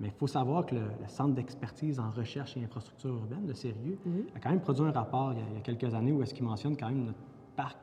Mais 0.00 0.08
il 0.08 0.14
faut 0.14 0.26
savoir 0.26 0.64
que 0.64 0.74
le, 0.76 0.80
le 0.80 1.08
Centre 1.08 1.34
d'expertise 1.34 2.00
en 2.00 2.08
recherche 2.10 2.56
et 2.56 2.64
infrastructure 2.64 3.10
urbaine, 3.10 3.46
le 3.46 3.54
Sérieux, 3.54 3.98
Mhm. 4.06 4.24
a 4.34 4.38
quand 4.40 4.50
même 4.50 4.60
produit 4.60 4.84
un 4.84 4.92
rapport 4.92 5.32
il 5.34 5.38
y 5.38 5.42
a, 5.42 5.44
il 5.50 5.54
y 5.54 5.58
a 5.58 5.60
quelques 5.60 5.92
années 5.94 6.12
où 6.12 6.22
est-ce 6.22 6.32
qu'il 6.32 6.44
mentionne 6.46 6.76
quand 6.76 6.86
même 6.88 7.04
notre 7.04 7.18
parc 7.56 7.76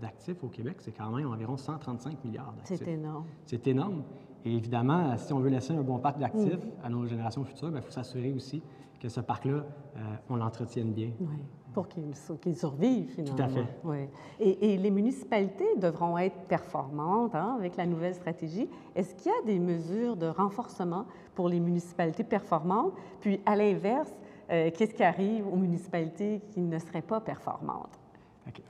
d'actifs 0.00 0.42
au 0.44 0.48
Québec, 0.48 0.76
c'est 0.80 0.92
quand 0.92 1.10
même 1.10 1.28
environ 1.28 1.56
135 1.56 2.24
milliards 2.24 2.52
d'actifs. 2.56 2.78
C'est 2.78 2.90
énorme. 2.92 3.24
C'est 3.44 3.66
énorme. 3.66 4.02
Et 4.44 4.54
évidemment, 4.54 5.16
si 5.18 5.32
on 5.32 5.40
veut 5.40 5.48
laisser 5.50 5.72
un 5.74 5.82
bon 5.82 5.98
parc 5.98 6.18
d'actifs 6.18 6.66
à 6.82 6.88
nos 6.88 7.04
générations 7.06 7.44
futures, 7.44 7.70
il 7.74 7.82
faut 7.82 7.90
s'assurer 7.90 8.32
aussi 8.32 8.62
que 9.00 9.08
ce 9.08 9.20
parc-là, 9.20 9.64
euh, 9.96 10.00
on 10.30 10.36
l'entretienne 10.36 10.92
bien. 10.92 11.10
Oui, 11.20 11.26
pour 11.74 11.86
qu'ils 11.88 12.14
sur- 12.14 12.40
qu'ils 12.40 12.56
survivent 12.56 13.10
finalement. 13.10 13.44
à 13.44 13.48
fait. 13.48 13.66
Oui. 13.84 13.96
Et, 14.40 14.72
et 14.72 14.76
les 14.78 14.90
municipalités 14.90 15.66
devront 15.76 16.16
être 16.16 16.44
performantes 16.48 17.34
hein, 17.34 17.56
avec 17.58 17.76
la 17.76 17.84
nouvelle 17.86 18.14
stratégie. 18.14 18.70
Est-ce 18.94 19.14
qu'il 19.14 19.30
y 19.30 19.34
a 19.34 19.44
des 19.46 19.58
mesures 19.58 20.16
de 20.16 20.26
renforcement 20.26 21.04
pour 21.34 21.48
les 21.50 21.60
municipalités 21.60 22.24
performantes? 22.24 22.92
Puis 23.20 23.40
à 23.44 23.54
l'inverse, 23.56 24.12
euh, 24.50 24.70
qu'est-ce 24.74 24.94
qui 24.94 25.02
arrive 25.02 25.46
aux 25.46 25.56
municipalités 25.56 26.40
qui 26.48 26.60
ne 26.60 26.78
seraient 26.78 27.02
pas 27.02 27.20
performantes? 27.20 27.98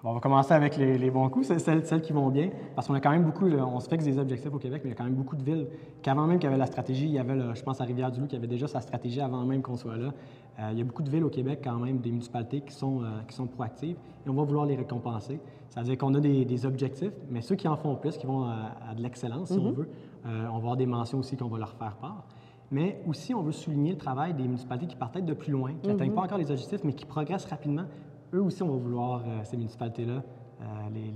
Bon, 0.02 0.10
on 0.10 0.14
va 0.14 0.20
commencer 0.20 0.54
avec 0.54 0.76
les, 0.78 0.96
les 0.96 1.10
bons 1.10 1.28
coups, 1.28 1.46
celles, 1.58 1.84
celles 1.84 2.00
qui 2.00 2.12
vont 2.12 2.30
bien, 2.30 2.50
parce 2.74 2.86
qu'on 2.86 2.94
a 2.94 3.00
quand 3.00 3.10
même 3.10 3.24
beaucoup, 3.24 3.46
là, 3.46 3.66
on 3.66 3.78
se 3.78 3.88
fixe 3.88 4.04
des 4.04 4.18
objectifs 4.18 4.52
au 4.52 4.58
Québec, 4.58 4.80
mais 4.82 4.90
il 4.90 4.92
y 4.92 4.96
a 4.96 4.96
quand 4.96 5.04
même 5.04 5.14
beaucoup 5.14 5.36
de 5.36 5.42
villes 5.42 5.66
qu'avant 6.02 6.26
même 6.26 6.38
qu'il 6.38 6.44
y 6.44 6.48
avait 6.48 6.58
la 6.58 6.66
stratégie, 6.66 7.04
il 7.04 7.12
y 7.12 7.18
avait, 7.18 7.38
je 7.54 7.62
pense, 7.62 7.80
à 7.80 7.84
Rivière-du-Loup 7.84 8.26
qui 8.26 8.36
avait 8.36 8.46
déjà 8.46 8.66
sa 8.66 8.80
stratégie 8.80 9.20
avant 9.20 9.44
même 9.44 9.62
qu'on 9.62 9.76
soit 9.76 9.96
là. 9.96 10.12
Euh, 10.58 10.70
il 10.72 10.78
y 10.78 10.80
a 10.80 10.84
beaucoup 10.84 11.02
de 11.02 11.10
villes 11.10 11.24
au 11.24 11.28
Québec 11.28 11.60
quand 11.62 11.78
même, 11.78 11.98
des 11.98 12.10
municipalités 12.10 12.62
qui 12.62 12.72
sont, 12.72 13.02
euh, 13.02 13.06
qui 13.28 13.34
sont 13.36 13.46
proactives, 13.46 13.96
et 14.24 14.30
on 14.30 14.34
va 14.34 14.44
vouloir 14.44 14.64
les 14.64 14.76
récompenser. 14.76 15.40
Ça 15.68 15.80
veut 15.80 15.86
dire 15.86 15.98
qu'on 15.98 16.14
a 16.14 16.20
des, 16.20 16.46
des 16.46 16.64
objectifs, 16.64 17.12
mais 17.30 17.42
ceux 17.42 17.56
qui 17.56 17.68
en 17.68 17.76
font 17.76 17.96
plus, 17.96 18.16
qui 18.16 18.26
vont 18.26 18.44
à, 18.44 18.72
à 18.90 18.94
de 18.94 19.02
l'excellence, 19.02 19.50
si 19.50 19.58
on 19.58 19.72
veut, 19.72 19.90
euh, 20.24 20.46
on 20.48 20.52
va 20.52 20.56
avoir 20.56 20.76
des 20.76 20.86
mentions 20.86 21.18
aussi 21.18 21.36
qu'on 21.36 21.48
va 21.48 21.58
leur 21.58 21.74
faire 21.74 21.96
part. 21.96 22.24
Mais 22.70 23.00
aussi, 23.06 23.34
on 23.34 23.42
veut 23.42 23.52
souligner 23.52 23.92
le 23.92 23.98
travail 23.98 24.32
des 24.34 24.42
municipalités 24.44 24.86
qui 24.86 24.96
partent 24.96 25.18
de 25.18 25.34
plus 25.34 25.52
loin, 25.52 25.72
qui 25.82 25.88
n'atteignent 25.88 26.14
pas 26.14 26.22
encore 26.22 26.38
les 26.38 26.50
objectifs, 26.50 26.82
mais 26.82 26.94
qui 26.94 27.04
progressent 27.04 27.44
rapidement. 27.44 27.84
Eux 28.34 28.42
aussi, 28.42 28.62
on 28.62 28.68
va 28.68 28.76
vouloir, 28.76 29.22
euh, 29.26 29.40
ces 29.44 29.56
municipalités-là, 29.56 30.22
euh, 30.60 30.64
les, 30.92 31.00
les- 31.00 31.12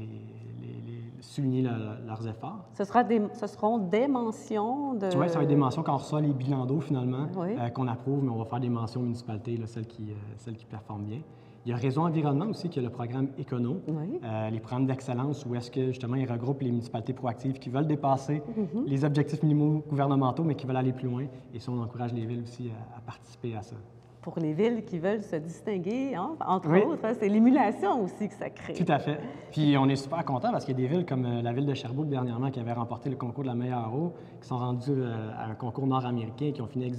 les- 0.61 0.81
les- 0.87 1.23
souligner 1.23 1.63
leur- 1.63 1.99
leurs 2.07 2.27
efforts. 2.29 2.65
Ce, 2.75 2.85
sera 2.85 3.05
des, 3.05 3.21
ce 3.35 3.47
seront 3.47 3.79
des 3.79 4.07
mentions 4.09 4.95
de... 4.95 5.09
Tu 5.11 5.17
vois, 5.17 5.29
ça 5.29 5.37
va 5.39 5.43
être 5.45 5.49
des 5.49 5.57
mentions 5.57 5.83
quand 5.83 5.95
on 5.95 5.99
reçoit 5.99 6.21
les 6.21 6.33
bilans 6.33 6.67
d'eau, 6.67 6.81
finalement, 6.81 7.27
Oui. 7.37 7.49
euh, 7.59 7.69
qu'on 7.71 7.89
approuve, 7.89 8.23
mais 8.25 8.31
on 8.31 8.37
va 8.37 8.45
faire 8.45 8.61
des 8.61 8.69
mentions 8.69 9.01
aux 9.01 9.05
municipalités, 9.05 9.57
là, 9.57 9.67
celles, 9.67 9.87
qui, 9.87 10.13
celles 10.37 10.57
qui 10.57 10.67
performent 10.67 11.05
bien. 11.05 11.21
Il 11.67 11.69
y 11.71 11.73
a 11.75 11.77
Réseau 11.77 12.01
Environnement 12.01 12.47
aussi, 12.47 12.71
qui 12.71 12.79
a 12.79 12.83
le 12.83 12.89
programme 12.89 13.29
Écono, 13.37 13.83
Oui. 13.87 14.19
euh, 14.25 14.49
les 14.49 14.61
programmes 14.61 14.87
d'excellence, 14.87 15.45
où 15.45 15.55
est-ce 15.55 15.71
que, 15.71 15.89
justement, 15.89 16.17
ils 16.17 16.31
regroupent 16.31 16.63
les 16.63 16.71
municipalités 16.71 17.13
proactives 17.13 17.59
qui 17.59 17.69
veulent 17.69 17.87
dépasser 17.87 18.43
Mhm. 18.57 18.85
les 18.87 19.05
objectifs 19.05 19.43
minimaux 19.43 19.85
gouvernementaux, 19.87 20.43
mais 20.43 20.55
qui 20.55 20.67
veulent 20.67 20.77
aller 20.77 20.95
plus 20.95 21.09
loin. 21.09 21.25
Et 21.53 21.59
ça, 21.59 21.71
on 21.71 21.83
encourage 21.83 22.15
les 22.15 22.25
villes 22.25 22.43
aussi 22.43 22.71
à- 22.71 22.97
à 22.97 23.01
participer 23.03 23.55
à 23.57 23.63
ça. 23.63 23.77
Pour 24.23 24.39
les 24.39 24.53
villes 24.53 24.85
qui 24.85 24.99
veulent 24.99 25.23
se 25.23 25.37
distinguer, 25.37 26.15
hein, 26.15 26.37
entre 26.47 26.69
Oui. 26.69 26.81
autres, 26.83 27.05
hein, 27.05 27.13
c'est 27.19 27.29
l'émulation 27.29 28.05
aussi 28.05 28.29
que 28.29 28.35
ça 28.35 28.51
crée. 28.51 28.75
Tout 28.75 28.93
à 28.93 28.99
fait. 28.99 29.19
Puis 29.51 29.77
on 29.79 29.89
est 29.89 29.97
super 29.97 30.23
content 30.27 30.51
parce 30.53 30.67
qu'il 30.67 30.79
y 30.79 30.85
a 30.85 30.89
des 30.89 30.95
villes 30.95 31.07
comme 31.07 31.25
euh, 31.25 31.41
la 31.41 31.55
ville 31.55 31.65
de 31.65 31.73
Sherbrooke 31.73 32.09
dernièrement 32.11 32.51
qui 32.51 32.61
avait 32.61 32.75
remporté 32.75 33.09
le 33.09 33.17
concours 33.17 33.45
de 33.45 33.49
la 33.49 33.55
meilleure 33.55 33.95
eau, 33.95 34.13
qui 34.43 34.47
sont 34.47 34.59
rendus 34.59 34.91
euh, 34.91 35.31
à 35.39 35.47
un 35.47 35.55
concours 35.55 35.87
nord-américain, 35.87 36.53
qui 36.53 36.61
ont 36.61 36.67
fini 36.67 36.85
ex 36.87 36.99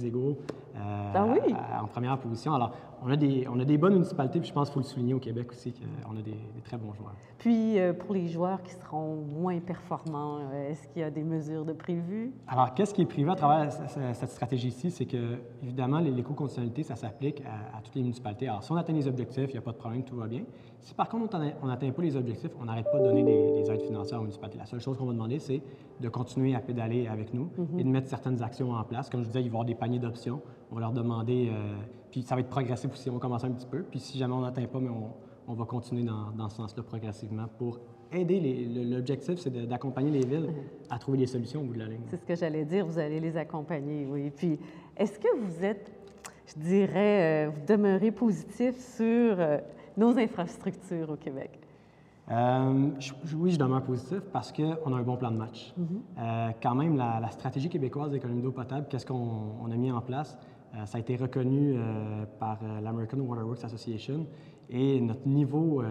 Ah 1.14 1.26
oui? 1.26 1.52
à- 1.54 1.82
en 1.82 1.86
première 1.86 2.16
position. 2.18 2.54
Alors, 2.54 2.72
on 3.04 3.10
a 3.10 3.16
des, 3.16 3.46
on 3.52 3.58
a 3.58 3.64
des 3.64 3.78
bonnes 3.78 3.94
municipalités, 3.94 4.38
puis 4.38 4.48
je 4.48 4.54
pense 4.54 4.68
qu'il 4.68 4.74
faut 4.74 4.80
le 4.80 4.84
souligner 4.86 5.14
au 5.14 5.18
Québec 5.18 5.48
aussi, 5.50 5.72
qu'on 5.72 6.16
a 6.16 6.22
des, 6.22 6.30
des 6.30 6.60
très 6.62 6.76
bons 6.76 6.92
joueurs. 6.94 7.14
Puis, 7.38 7.78
euh, 7.78 7.92
pour 7.92 8.14
les 8.14 8.28
joueurs 8.28 8.62
qui 8.62 8.72
seront 8.74 9.16
moins 9.16 9.58
performants, 9.58 10.38
euh, 10.52 10.70
est-ce 10.70 10.86
qu'il 10.88 11.00
y 11.00 11.04
a 11.04 11.10
des 11.10 11.24
mesures 11.24 11.64
de 11.64 11.72
prévues? 11.72 12.32
Alors, 12.46 12.72
qu'est-ce 12.74 12.94
qui 12.94 13.02
est 13.02 13.06
prévu 13.06 13.28
à 13.30 13.34
travers 13.34 13.72
ce- 13.72 13.88
ce- 13.88 14.12
cette 14.14 14.30
stratégie-ci? 14.30 14.90
C'est 14.92 15.06
que, 15.06 15.38
évidemment, 15.62 15.98
l'éco-conditionnalité, 15.98 16.84
ça 16.84 16.94
s'applique 16.94 17.42
à, 17.42 17.78
à 17.78 17.80
toutes 17.82 17.94
les 17.96 18.02
municipalités. 18.02 18.46
Alors, 18.48 18.62
si 18.62 18.70
on 18.70 18.76
atteint 18.76 18.92
les 18.92 19.08
objectifs, 19.08 19.48
il 19.48 19.52
n'y 19.52 19.58
a 19.58 19.62
pas 19.62 19.72
de 19.72 19.76
problème, 19.78 20.04
tout 20.04 20.16
va 20.16 20.28
bien. 20.28 20.42
Si 20.80 20.94
par 20.94 21.08
contre, 21.08 21.38
on 21.62 21.66
n'atteint 21.66 21.90
pas 21.90 22.02
les 22.02 22.16
objectifs, 22.16 22.50
on 22.60 22.64
n'arrête 22.64 22.90
pas 22.90 22.98
de 22.98 23.04
donner 23.04 23.22
des, 23.22 23.50
des 23.50 23.70
aides 23.70 23.82
financières 23.82 24.18
aux 24.18 24.22
municipalités. 24.22 24.58
La 24.58 24.66
seule 24.66 24.80
chose 24.80 24.96
qu'on 24.96 25.04
va 25.06 25.12
demander, 25.12 25.38
c'est 25.38 25.62
de 26.00 26.08
continuer 26.08 26.54
à 26.56 26.60
pédaler 26.60 27.06
avec 27.06 27.32
nous 27.34 27.48
et 27.78 27.84
de 27.84 27.88
mettre 27.88 28.08
certaines 28.08 28.42
actions 28.42 28.72
en 28.72 28.82
place. 28.84 29.08
Comme 29.08 29.22
je 29.22 29.26
disais, 29.28 29.40
il 29.40 29.44
va 29.44 29.46
y 29.46 29.50
avoir 29.50 29.64
des 29.64 29.74
paniers 29.76 30.00
d'options. 30.00 30.40
On 30.72 30.76
va 30.76 30.80
leur 30.80 30.92
demander, 30.92 31.50
euh, 31.52 31.74
puis 32.10 32.22
ça 32.22 32.34
va 32.34 32.40
être 32.40 32.48
progressif 32.48 32.90
aussi. 32.90 33.10
On 33.10 33.14
va 33.14 33.18
commencer 33.18 33.44
un 33.44 33.50
petit 33.50 33.66
peu. 33.66 33.82
Puis 33.82 34.00
si 34.00 34.16
jamais 34.16 34.32
on 34.32 34.40
n'atteint 34.40 34.64
pas, 34.66 34.80
mais 34.80 34.88
on, 34.88 35.10
on 35.46 35.52
va 35.52 35.66
continuer 35.66 36.02
dans, 36.02 36.30
dans 36.34 36.48
ce 36.48 36.56
sens-là 36.56 36.82
progressivement 36.82 37.44
pour 37.58 37.78
aider 38.10 38.40
L'objectif, 38.90 39.38
c'est 39.38 39.50
d'accompagner 39.68 40.10
les 40.10 40.24
villes 40.26 40.48
à 40.88 40.98
trouver 40.98 41.18
des 41.18 41.26
solutions 41.26 41.60
au 41.60 41.64
bout 41.64 41.74
de 41.74 41.78
la 41.80 41.86
ligne. 41.88 42.00
C'est 42.06 42.16
ce 42.16 42.24
que 42.24 42.34
j'allais 42.34 42.64
dire, 42.64 42.86
vous 42.86 42.98
allez 42.98 43.20
les 43.20 43.36
accompagner, 43.36 44.06
oui. 44.06 44.30
Puis, 44.34 44.58
est-ce 44.96 45.18
que 45.18 45.28
vous 45.38 45.62
êtes, 45.62 45.92
je 46.46 46.58
dirais, 46.62 47.46
euh, 47.46 47.50
vous 47.50 47.66
demeurez 47.66 48.10
positif 48.10 48.78
sur 48.78 49.36
euh, 49.38 49.58
nos 49.98 50.16
infrastructures 50.18 51.10
au 51.10 51.16
Québec? 51.16 51.58
Euh, 52.30 52.88
je- 52.98 53.12
oui, 53.36 53.50
je 53.50 53.58
demeure 53.58 53.82
positif 53.82 54.20
parce 54.32 54.52
qu'on 54.52 54.94
a 54.94 54.96
un 54.96 55.02
bon 55.02 55.16
plan 55.16 55.30
de 55.30 55.36
match. 55.36 55.74
Euh, 56.18 56.48
quand 56.62 56.74
même, 56.74 56.96
la, 56.96 57.18
la 57.20 57.30
stratégie 57.30 57.68
québécoise 57.68 58.10
d'économie 58.10 58.42
d'eau 58.42 58.52
potable, 58.52 58.86
qu'est-ce 58.88 59.04
qu'on 59.04 59.54
on 59.62 59.70
a 59.70 59.76
mis 59.76 59.90
en 59.90 60.00
place? 60.00 60.38
Euh, 60.74 60.86
ça 60.86 60.96
a 60.96 61.00
été 61.00 61.16
reconnu 61.16 61.74
euh, 61.76 62.24
par 62.38 62.58
euh, 62.62 62.80
l'American 62.80 63.18
Water 63.18 63.46
Works 63.46 63.64
Association 63.64 64.26
et 64.70 65.00
notre 65.02 65.28
niveau, 65.28 65.82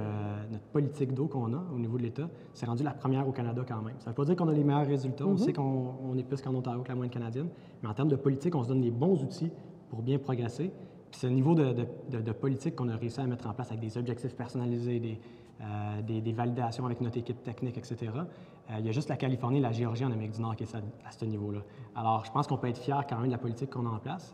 notre 0.51 0.63
politique 0.73 1.13
d'eau 1.13 1.27
qu'on 1.27 1.53
a 1.53 1.63
au 1.71 1.77
niveau 1.77 1.97
de 1.99 2.03
l'État, 2.03 2.27
c'est 2.53 2.65
rendu 2.65 2.81
la 2.81 2.91
première 2.95 3.27
au 3.27 3.31
Canada 3.31 3.63
quand 3.67 3.79
même. 3.83 3.93
Ça 3.99 4.05
ne 4.05 4.09
veut 4.09 4.15
pas 4.15 4.25
dire 4.25 4.35
qu'on 4.35 4.47
a 4.47 4.53
les 4.53 4.63
meilleurs 4.63 4.87
résultats. 4.87 5.23
On 5.27 5.37
sait 5.37 5.53
qu'on 5.53 5.93
on 6.03 6.17
est 6.17 6.23
plus 6.23 6.41
qu'en 6.41 6.55
Ontario 6.55 6.81
que 6.81 6.87
la 6.87 6.95
moyenne 6.95 7.11
canadienne, 7.13 7.49
mais 7.83 7.89
en 7.89 7.93
termes 7.93 8.07
de 8.09 8.15
politique, 8.15 8.55
on 8.55 8.63
se 8.63 8.69
donne 8.69 8.81
les 8.81 8.89
bons 8.89 9.21
outils 9.21 9.51
pour 9.89 10.01
bien 10.01 10.17
progresser. 10.17 10.71
Puis 11.11 11.19
c'est 11.19 11.27
le 11.27 11.35
niveau 11.35 11.53
de, 11.53 11.73
de- 11.73 11.85
de- 12.09 12.21
de 12.21 12.31
politique 12.31 12.75
qu'on 12.75 12.89
a 12.89 12.95
réussi 12.95 13.19
à 13.21 13.27
mettre 13.27 13.45
en 13.47 13.53
place 13.53 13.67
avec 13.69 13.81
des 13.81 13.95
objectifs 13.99 14.35
personnalisés, 14.35 14.99
des, 14.99 15.19
euh, 15.61 16.01
des, 16.01 16.21
des 16.21 16.31
validations 16.31 16.85
avec 16.85 17.01
notre 17.01 17.19
équipe 17.19 17.43
technique, 17.43 17.77
etc. 17.77 17.97
Euh, 18.15 18.75
il 18.79 18.85
y 18.85 18.89
a 18.89 18.93
juste 18.93 19.09
la 19.09 19.17
Californie 19.17 19.59
et 19.59 19.61
la 19.61 19.73
Géorgie 19.73 20.05
en 20.05 20.11
Amérique 20.11 20.31
du 20.31 20.41
Nord 20.41 20.55
qui 20.55 20.63
est 20.63 20.73
à, 20.75 20.79
à 21.07 21.11
ce 21.11 21.25
niveau-là. 21.25 21.59
Alors, 21.95 22.25
je 22.25 22.31
pense 22.31 22.47
qu'on 22.47 22.57
peut 22.57 22.67
être 22.69 22.79
fier 22.79 23.05
quand 23.07 23.17
même 23.17 23.27
de 23.27 23.31
la 23.31 23.37
politique 23.37 23.69
qu'on 23.69 23.85
a 23.85 23.89
en 23.89 23.99
place. 23.99 24.33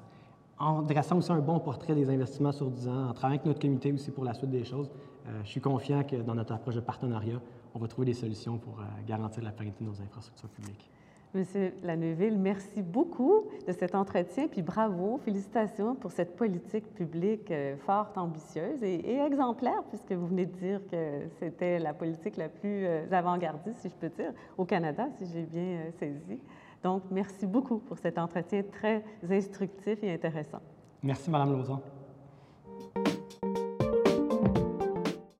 En 0.59 0.81
dressant 0.81 1.17
aussi 1.17 1.31
un 1.31 1.39
bon 1.39 1.59
portrait 1.59 1.93
des 1.93 2.09
investissements 2.09 2.51
sur 2.51 2.71
10 2.71 2.87
ans, 2.87 3.09
en 3.09 3.13
travaillant 3.13 3.39
avec 3.39 3.45
notre 3.45 3.59
comité 3.59 3.91
aussi 3.91 4.09
pour 4.09 4.23
la 4.23 4.33
suite 4.33 4.49
des 4.49 4.63
choses, 4.63 4.89
euh, 5.27 5.41
je 5.43 5.49
suis 5.49 5.61
confiant 5.61 6.03
que 6.03 6.15
dans 6.15 6.33
notre 6.33 6.53
approche 6.53 6.75
de 6.75 6.79
partenariat, 6.79 7.39
on 7.75 7.79
va 7.79 7.87
trouver 7.87 8.05
des 8.05 8.13
solutions 8.15 8.57
pour 8.57 8.79
euh, 8.79 8.83
garantir 9.05 9.43
la 9.43 9.51
pérennité 9.51 9.83
de 9.83 9.89
nos 9.89 10.01
infrastructures 10.01 10.49
publiques. 10.49 10.89
Monsieur 11.35 11.73
Laneuville, 11.83 12.39
merci 12.39 12.81
beaucoup 12.81 13.43
de 13.67 13.71
cet 13.73 13.93
entretien, 13.93 14.47
puis 14.47 14.63
bravo, 14.63 15.19
félicitations 15.23 15.93
pour 15.93 16.11
cette 16.11 16.35
politique 16.35 16.91
publique 16.95 17.51
euh, 17.51 17.75
fort 17.77 18.11
ambitieuse 18.15 18.81
et, 18.81 18.95
et 18.95 19.19
exemplaire, 19.19 19.83
puisque 19.89 20.13
vous 20.13 20.25
venez 20.25 20.47
de 20.47 20.57
dire 20.57 20.81
que 20.89 21.27
c'était 21.37 21.77
la 21.77 21.93
politique 21.93 22.37
la 22.37 22.49
plus 22.49 22.87
avant-gardiste, 23.11 23.77
si 23.79 23.89
je 23.89 23.95
peux 23.95 24.09
dire, 24.09 24.33
au 24.57 24.65
Canada, 24.65 25.07
si 25.19 25.31
j'ai 25.31 25.43
bien 25.43 25.91
saisi. 25.99 26.39
Donc, 26.83 27.03
merci 27.11 27.45
beaucoup 27.45 27.79
pour 27.79 27.97
cet 27.97 28.17
entretien 28.17 28.63
très 28.71 29.03
instructif 29.29 30.03
et 30.03 30.13
intéressant. 30.13 30.61
Merci, 31.03 31.29
Madame 31.29 31.53
Lauzon. 31.53 31.81